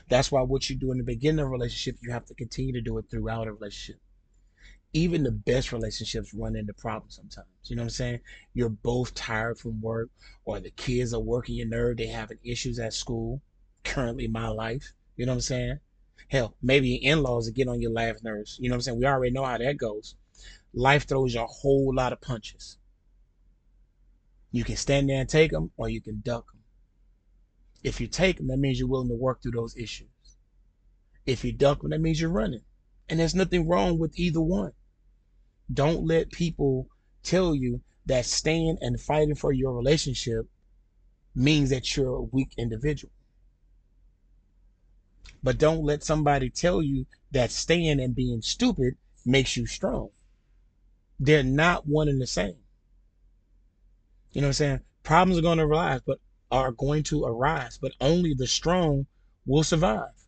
[0.09, 2.73] That's why what you do in the beginning of a relationship, you have to continue
[2.73, 4.01] to do it throughout a relationship.
[4.95, 7.49] Even the best relationships run into problems sometimes.
[7.65, 8.21] You know what I'm saying?
[8.55, 10.09] You're both tired from work,
[10.45, 13.43] or the kids are working your nerve, they having issues at school.
[13.83, 14.93] Currently, my life.
[15.17, 15.79] You know what I'm saying?
[16.29, 18.57] Hell, maybe in-laws are getting on your last nerves.
[18.61, 18.99] You know what I'm saying?
[18.99, 20.15] We already know how that goes.
[20.73, 22.79] Life throws you a whole lot of punches.
[24.53, 26.61] You can stand there and take them, or you can duck them.
[27.83, 30.09] If you take them, that means you're willing to work through those issues.
[31.27, 32.63] If you duck them, that means you're running.
[33.09, 34.73] And there's nothing wrong with either one.
[35.73, 36.89] Don't let people
[37.23, 40.47] tell you that staying and fighting for your relationship
[41.35, 43.13] means that you're a weak individual.
[45.43, 48.95] But don't let somebody tell you that staying and being stupid
[49.27, 50.11] makes you strong.
[51.19, 52.57] They're not one and the same.
[54.33, 54.81] You know what I'm saying?
[55.03, 56.19] Problems are going to arise, but
[56.51, 59.07] are going to arise, but only the strong
[59.47, 60.24] will survive.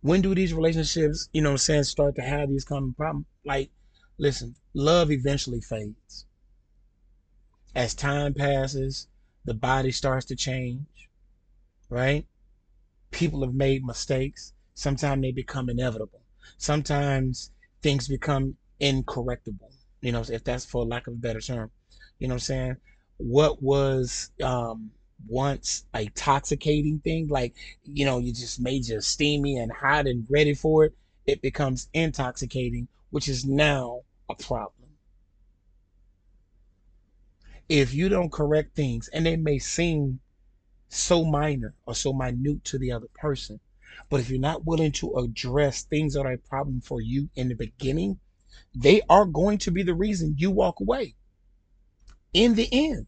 [0.00, 3.26] When do these relationships, you know I'm saying, start to have these common problems?
[3.44, 3.70] Like,
[4.18, 6.26] listen, love eventually fades.
[7.74, 9.08] As time passes,
[9.44, 11.08] the body starts to change,
[11.88, 12.26] right?
[13.10, 14.52] People have made mistakes.
[14.74, 16.22] Sometimes they become inevitable.
[16.58, 17.50] Sometimes
[17.82, 19.70] things become incorrectable,
[20.00, 21.70] you know, if that's for lack of a better term.
[22.18, 22.76] You know what I'm saying?
[23.18, 24.90] what was um,
[25.26, 27.54] once a toxicating thing, like
[27.84, 30.94] you know, you just made you steamy and hot and ready for it,
[31.26, 34.72] it becomes intoxicating, which is now a problem.
[37.68, 40.20] If you don't correct things, and they may seem
[40.88, 43.58] so minor or so minute to the other person,
[44.08, 47.48] but if you're not willing to address things that are a problem for you in
[47.48, 48.20] the beginning,
[48.74, 51.14] they are going to be the reason you walk away
[52.32, 53.06] in the end.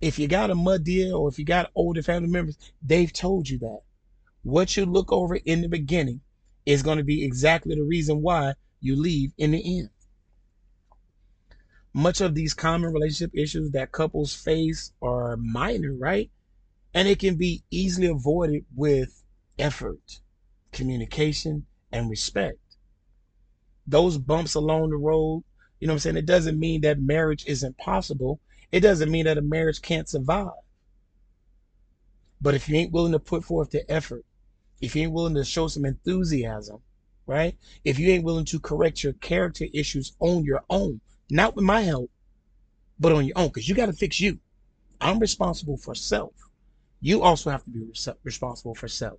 [0.00, 3.48] If you got a mud deal or if you got older family members, they've told
[3.48, 3.80] you that.
[4.42, 6.20] What you look over in the beginning
[6.64, 9.90] is going to be exactly the reason why you leave in the end.
[11.92, 16.30] Much of these common relationship issues that couples face are minor, right?
[16.92, 19.24] And it can be easily avoided with
[19.58, 20.20] effort,
[20.72, 22.58] communication, and respect.
[23.86, 25.44] Those bumps along the road,
[25.80, 26.16] you know what I'm saying?
[26.18, 28.40] It doesn't mean that marriage isn't possible.
[28.72, 30.50] It doesn't mean that a marriage can't survive.
[32.40, 34.24] But if you ain't willing to put forth the effort,
[34.80, 36.80] if you ain't willing to show some enthusiasm,
[37.26, 37.56] right?
[37.84, 41.00] If you ain't willing to correct your character issues on your own,
[41.30, 42.10] not with my help,
[42.98, 44.38] but on your own, because you got to fix you.
[45.00, 46.32] I'm responsible for self.
[47.00, 47.86] You also have to be
[48.24, 49.18] responsible for self.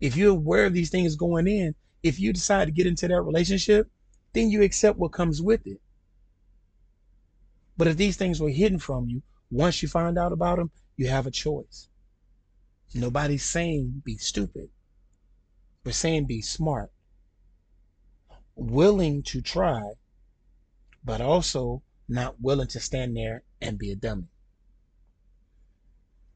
[0.00, 3.22] If you're aware of these things going in, if you decide to get into that
[3.22, 3.90] relationship,
[4.32, 5.80] then you accept what comes with it.
[7.76, 11.08] But if these things were hidden from you, once you find out about them, you
[11.08, 11.88] have a choice.
[12.94, 14.68] Nobody's saying be stupid.
[15.84, 16.92] We're saying be smart.
[18.54, 19.92] Willing to try,
[21.04, 24.28] but also not willing to stand there and be a dummy.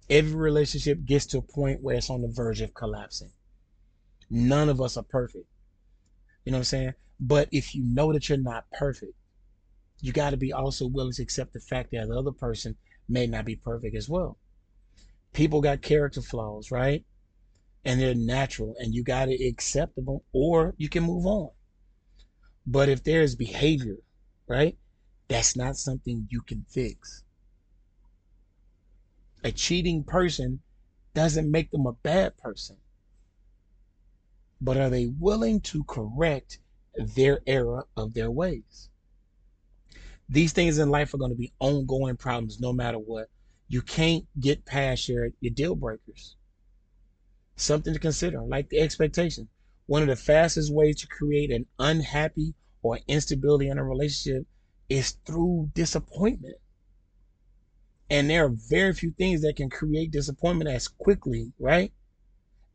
[0.09, 3.32] Every relationship gets to a point where it's on the verge of collapsing.
[4.30, 5.47] None of us are perfect.
[6.45, 6.95] You know what I'm saying?
[7.20, 9.14] But if you know that you're not perfect,
[10.01, 12.76] you got to be also willing to accept the fact that the other person
[13.09, 14.38] may not be perfect as well.
[15.32, 17.05] People got character flaws, right?
[17.84, 21.51] And they're natural, and you got to accept them, or you can move on.
[22.66, 23.99] But if there's behavior,
[24.49, 24.76] right,
[25.28, 27.22] that's not something you can fix.
[29.44, 30.61] A cheating person
[31.14, 32.76] doesn't make them a bad person.
[34.61, 36.59] But are they willing to correct
[36.97, 38.88] their error of their ways?
[40.29, 43.29] These things in life are going to be ongoing problems no matter what.
[43.68, 46.37] You can't get past your, your deal breakers.
[47.57, 49.49] Something to consider, like the expectation.
[49.87, 54.47] One of the fastest ways to create an unhappy or instability in a relationship
[54.89, 56.57] is through disappointment.
[58.11, 61.93] And there are very few things that can create disappointment as quickly, right?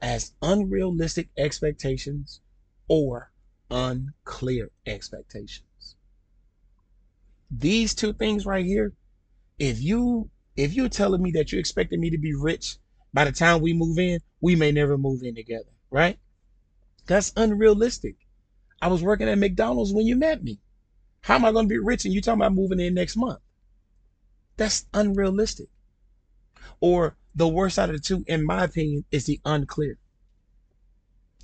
[0.02, 2.42] As unrealistic expectations
[2.88, 3.32] or
[3.70, 5.66] unclear expectations.
[7.52, 8.94] These two things right here,
[9.60, 12.78] if you if you're telling me that you're expecting me to be rich
[13.14, 16.18] by the time we move in, we may never move in together, right?
[17.08, 18.16] That's unrealistic.
[18.82, 20.60] I was working at McDonald's when you met me.
[21.22, 23.40] How am I going to be rich and you talking about moving in next month?
[24.58, 25.68] That's unrealistic.
[26.80, 29.98] Or the worst out of the two, in my opinion, is the unclear.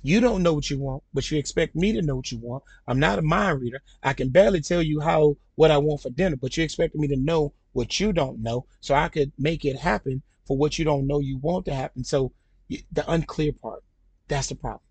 [0.02, 2.62] You don't know what you want, but you expect me to know what you want.
[2.86, 3.82] I'm not a mind reader.
[4.02, 7.08] I can barely tell you how what I want for dinner, but you expect me
[7.08, 10.84] to know what you don't know so I could make it happen for what you
[10.84, 12.04] don't know you want to happen.
[12.04, 12.32] So
[12.68, 13.82] the unclear part,
[14.28, 14.82] that's the problem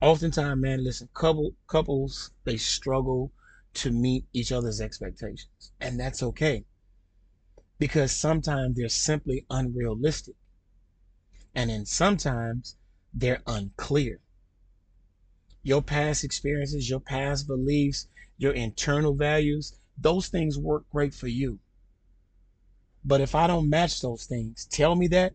[0.00, 3.32] oftentimes, man, listen, couple couples they struggle
[3.74, 6.64] to meet each other's expectations, and that's okay
[7.78, 10.34] because sometimes they're simply unrealistic,
[11.54, 12.76] and then sometimes
[13.12, 14.20] they're unclear.
[15.62, 21.58] Your past experiences, your past beliefs, your internal values, those things work great for you.
[23.04, 25.34] But if I don't match those things, tell me that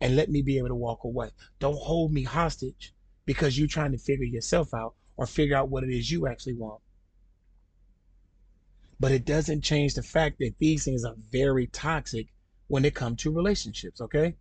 [0.00, 1.30] and let me be able to walk away.
[1.60, 2.92] Don't hold me hostage
[3.24, 6.54] because you're trying to figure yourself out or figure out what it is you actually
[6.54, 6.80] want.
[9.00, 12.28] But it doesn't change the fact that these things are very toxic
[12.68, 14.34] when it comes to relationships, okay?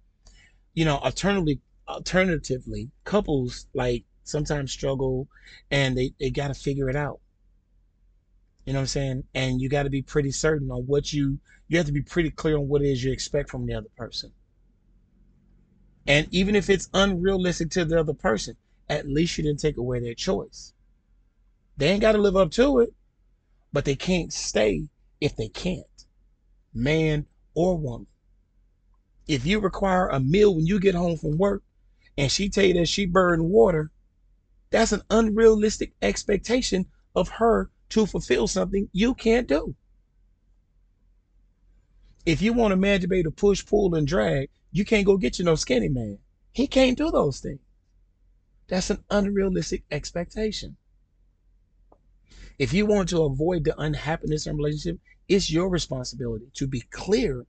[0.73, 5.27] You know, alternatively, alternatively, couples like sometimes struggle
[5.69, 7.19] and they, they got to figure it out.
[8.65, 9.23] You know what I'm saying?
[9.33, 12.29] And you got to be pretty certain on what you, you have to be pretty
[12.29, 14.31] clear on what it is you expect from the other person.
[16.07, 18.55] And even if it's unrealistic to the other person,
[18.89, 20.73] at least you didn't take away their choice.
[21.77, 22.93] They ain't got to live up to it,
[23.71, 24.87] but they can't stay
[25.19, 26.05] if they can't,
[26.73, 28.07] man or woman.
[29.27, 31.63] If you require a meal when you get home from work
[32.17, 33.91] and she tell you that she burned water,
[34.69, 36.85] that's an unrealistic expectation
[37.15, 39.75] of her to fulfill something you can't do.
[42.25, 45.05] If you want a man to be able to push, pull, and drag, you can't
[45.05, 46.19] go get you no skinny man.
[46.53, 47.59] He can't do those things.
[48.67, 50.77] That's an unrealistic expectation.
[52.57, 56.81] If you want to avoid the unhappiness in a relationship, it's your responsibility to be
[56.81, 57.45] clear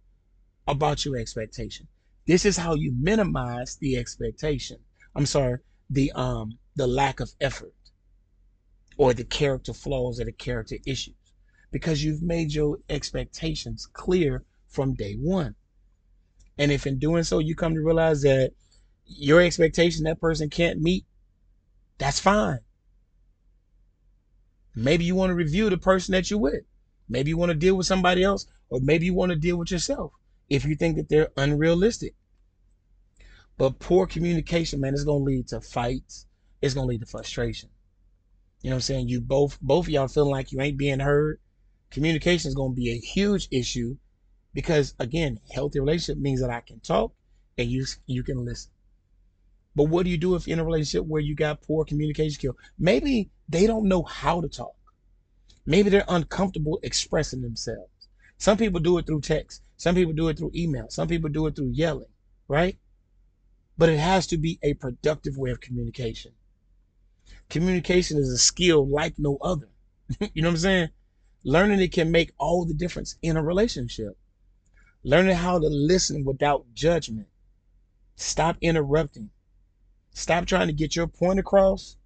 [0.66, 1.86] about your expectation.
[2.26, 4.78] This is how you minimize the expectation.
[5.14, 5.58] I'm sorry,
[5.90, 7.74] the um the lack of effort
[8.96, 11.14] or the character flaws or the character issues.
[11.70, 15.56] because you've made your expectations clear from day one.
[16.56, 18.52] And if in doing so you come to realize that
[19.06, 21.04] your expectation that person can't meet,
[21.98, 22.60] that's fine.
[24.76, 26.62] Maybe you want to review the person that you're with.
[27.08, 29.70] Maybe you want to deal with somebody else, or maybe you want to deal with
[29.70, 30.12] yourself
[30.54, 32.14] if you think that they're unrealistic.
[33.56, 36.26] But poor communication, man, is gonna lead to fights.
[36.60, 37.70] It's gonna lead to frustration.
[38.62, 39.08] You know what I'm saying?
[39.08, 41.40] You both both of y'all feeling like you ain't being heard.
[41.90, 43.96] Communication is gonna be a huge issue
[44.54, 47.12] because again, healthy relationship means that I can talk
[47.58, 48.70] and you you can listen.
[49.76, 52.34] But what do you do if you're in a relationship where you got poor communication
[52.34, 52.56] skills?
[52.78, 54.76] Maybe they don't know how to talk.
[55.66, 57.90] Maybe they're uncomfortable expressing themselves.
[58.38, 59.62] Some people do it through text.
[59.76, 60.86] Some people do it through email.
[60.88, 62.08] Some people do it through yelling,
[62.48, 62.78] right?
[63.76, 66.32] But it has to be a productive way of communication.
[67.50, 69.68] Communication is a skill like no other.
[70.32, 70.88] you know what I'm saying?
[71.42, 74.16] Learning it can make all the difference in a relationship.
[75.02, 77.28] Learning how to listen without judgment.
[78.16, 79.30] Stop interrupting.
[80.12, 81.96] Stop trying to get your point across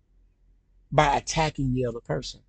[0.90, 2.40] by attacking the other person.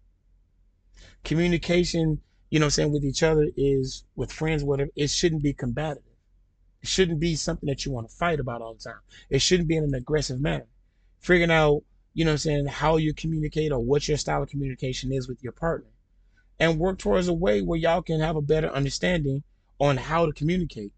[1.24, 5.53] Communication, you know I'm saying, with each other is with friends, whatever, it shouldn't be
[5.53, 6.03] combative.
[6.81, 9.01] It shouldn't be something that you want to fight about all the time.
[9.29, 10.67] It shouldn't be in an aggressive manner.
[11.19, 11.83] Figuring out,
[12.13, 15.43] you know I'm saying, how you communicate or what your style of communication is with
[15.43, 15.89] your partner.
[16.59, 19.43] And work towards a way where y'all can have a better understanding
[19.79, 20.91] on how to communicate.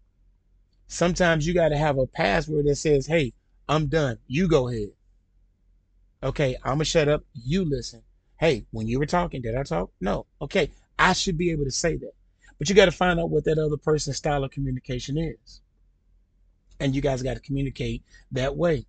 [0.88, 3.32] Sometimes you got to have a password that says, hey,
[3.68, 4.18] I'm done.
[4.26, 4.90] You go ahead.
[6.22, 7.24] Okay, I'm going to shut up.
[7.34, 8.02] You listen.
[8.38, 9.90] Hey, when you were talking, did I talk?
[10.00, 10.26] No.
[10.40, 12.12] Okay, I should be able to say that.
[12.58, 15.60] But you got to find out what that other person's style of communication is.
[16.78, 18.86] And you guys got to communicate that way.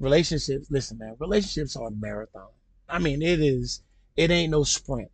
[0.00, 2.48] Relationships, listen, man, relationships are a marathon.
[2.88, 3.82] I mean, it is,
[4.16, 5.10] it ain't no sprint.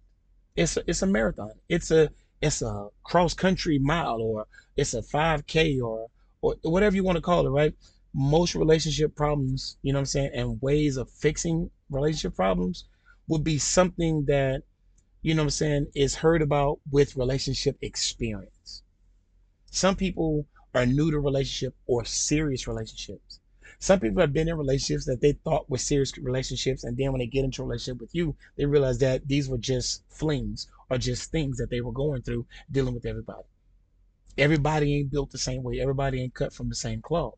[0.57, 1.53] It's a, it's a marathon.
[1.69, 2.11] It's a,
[2.41, 6.09] it's a cross country mile or it's a 5K or,
[6.41, 7.75] or whatever you want to call it, right?
[8.15, 12.85] Most relationship problems, you know what I'm saying, and ways of fixing relationship problems
[13.29, 14.63] would be something that,
[15.23, 18.83] you know what I'm saying, is heard about with relationship experience.
[19.71, 23.41] Some people are new to relationship or serious relationships.
[23.79, 27.21] Some people have been in relationships that they thought were serious relationships, and then when
[27.21, 30.99] they get into a relationship with you, they realize that these were just flings or
[30.99, 33.45] just things that they were going through dealing with everybody.
[34.37, 35.81] Everybody ain't built the same way.
[35.81, 37.37] Everybody ain't cut from the same cloth.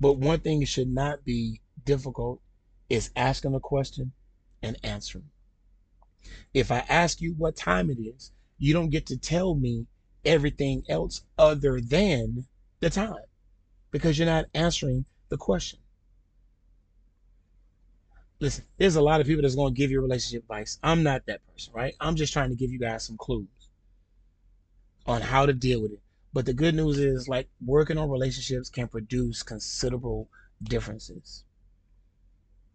[0.00, 2.40] But one thing that should not be difficult
[2.88, 4.12] is asking a question
[4.62, 5.30] and answering.
[6.54, 9.86] If I ask you what time it is, you don't get to tell me
[10.24, 12.46] everything else other than
[12.80, 13.14] the time
[13.90, 15.78] because you're not answering the question.
[18.40, 20.78] Listen, there's a lot of people that's going to give you relationship advice.
[20.82, 21.94] I'm not that person, right?
[22.00, 23.48] I'm just trying to give you guys some clues
[25.06, 26.00] on how to deal with it.
[26.32, 30.28] But the good news is, like, working on relationships can produce considerable
[30.62, 31.44] differences.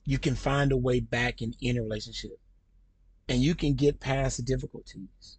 [0.06, 2.38] You can find a way back in any relationship
[3.28, 5.38] and you can get past the difficulties.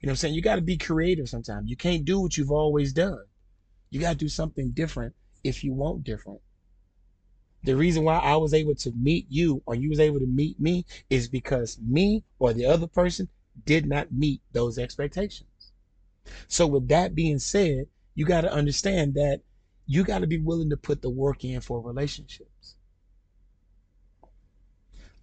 [0.00, 0.34] You know what I'm saying?
[0.34, 1.68] You got to be creative sometimes.
[1.68, 3.24] You can't do what you've always done.
[3.90, 6.40] You got to do something different if you want different.
[7.62, 10.60] The reason why I was able to meet you or you was able to meet
[10.60, 13.28] me is because me or the other person
[13.64, 15.48] did not meet those expectations.
[16.48, 19.40] So with that being said, you got to understand that
[19.86, 22.76] you got to be willing to put the work in for relationships.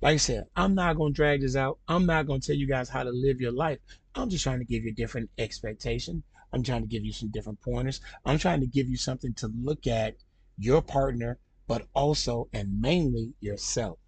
[0.02, 1.78] Like I said, I'm not going to drag this out.
[1.88, 3.78] I'm not going to tell you guys how to live your life.
[4.16, 6.24] I'm just trying to give you a different expectation.
[6.52, 8.02] I'm trying to give you some different pointers.
[8.26, 10.16] I'm trying to give you something to look at
[10.58, 11.38] your partner,
[11.68, 14.00] but also and mainly yourself.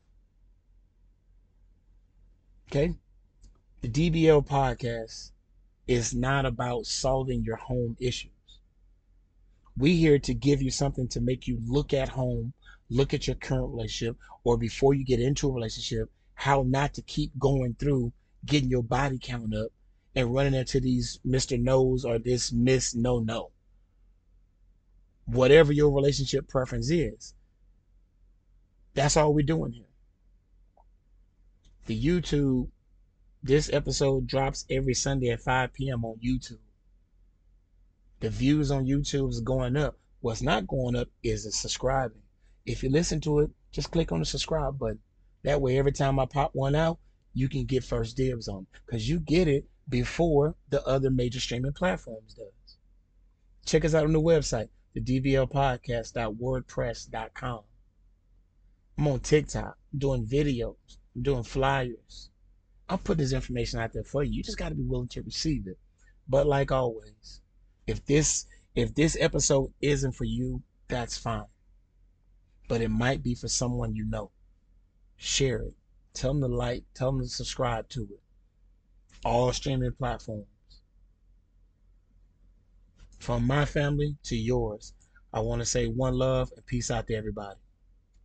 [2.70, 2.96] Okay?
[3.82, 5.32] The DBL podcast
[5.88, 8.32] is not about solving your home issues.
[9.78, 12.54] We here to give you something to make you look at home,
[12.90, 17.02] look at your current relationship, or before you get into a relationship, how not to
[17.02, 18.12] keep going through
[18.46, 19.72] getting your body count up
[20.16, 21.60] and running into these Mr.
[21.60, 23.52] No's or this Miss No No.
[25.26, 27.34] Whatever your relationship preference is.
[28.94, 29.86] That's all we're doing here.
[31.86, 32.70] The YouTube
[33.46, 36.06] this episode drops every Sunday at 5 p.m.
[36.06, 36.60] on YouTube.
[38.22, 39.98] The views on YouTube is going up.
[40.22, 42.23] What's not going up is the subscribing.
[42.66, 45.00] If you listen to it, just click on the subscribe button.
[45.44, 47.00] That way, every time I pop one out,
[47.34, 51.74] you can get first dibs on because you get it before the other major streaming
[51.74, 52.78] platforms does.
[53.66, 57.60] Check us out on the website, the dblpodcast.wordpress.com.
[58.98, 59.78] I'm on TikTok.
[59.98, 60.76] Doing videos.
[61.16, 62.30] I'm doing flyers
[62.90, 64.34] I'm putting this information out there for you.
[64.34, 65.78] You just got to be willing to receive it.
[66.28, 67.42] But like always,
[67.88, 68.46] if this
[68.76, 71.46] if this episode isn't for you, that's fine.
[72.74, 74.32] But it might be for someone you know.
[75.16, 75.76] Share it.
[76.16, 78.20] Tell them to like, tell them to subscribe to it.
[79.24, 80.48] All streaming platforms.
[83.20, 84.96] From my family to yours,
[85.32, 87.60] I want to say one love and peace out to everybody.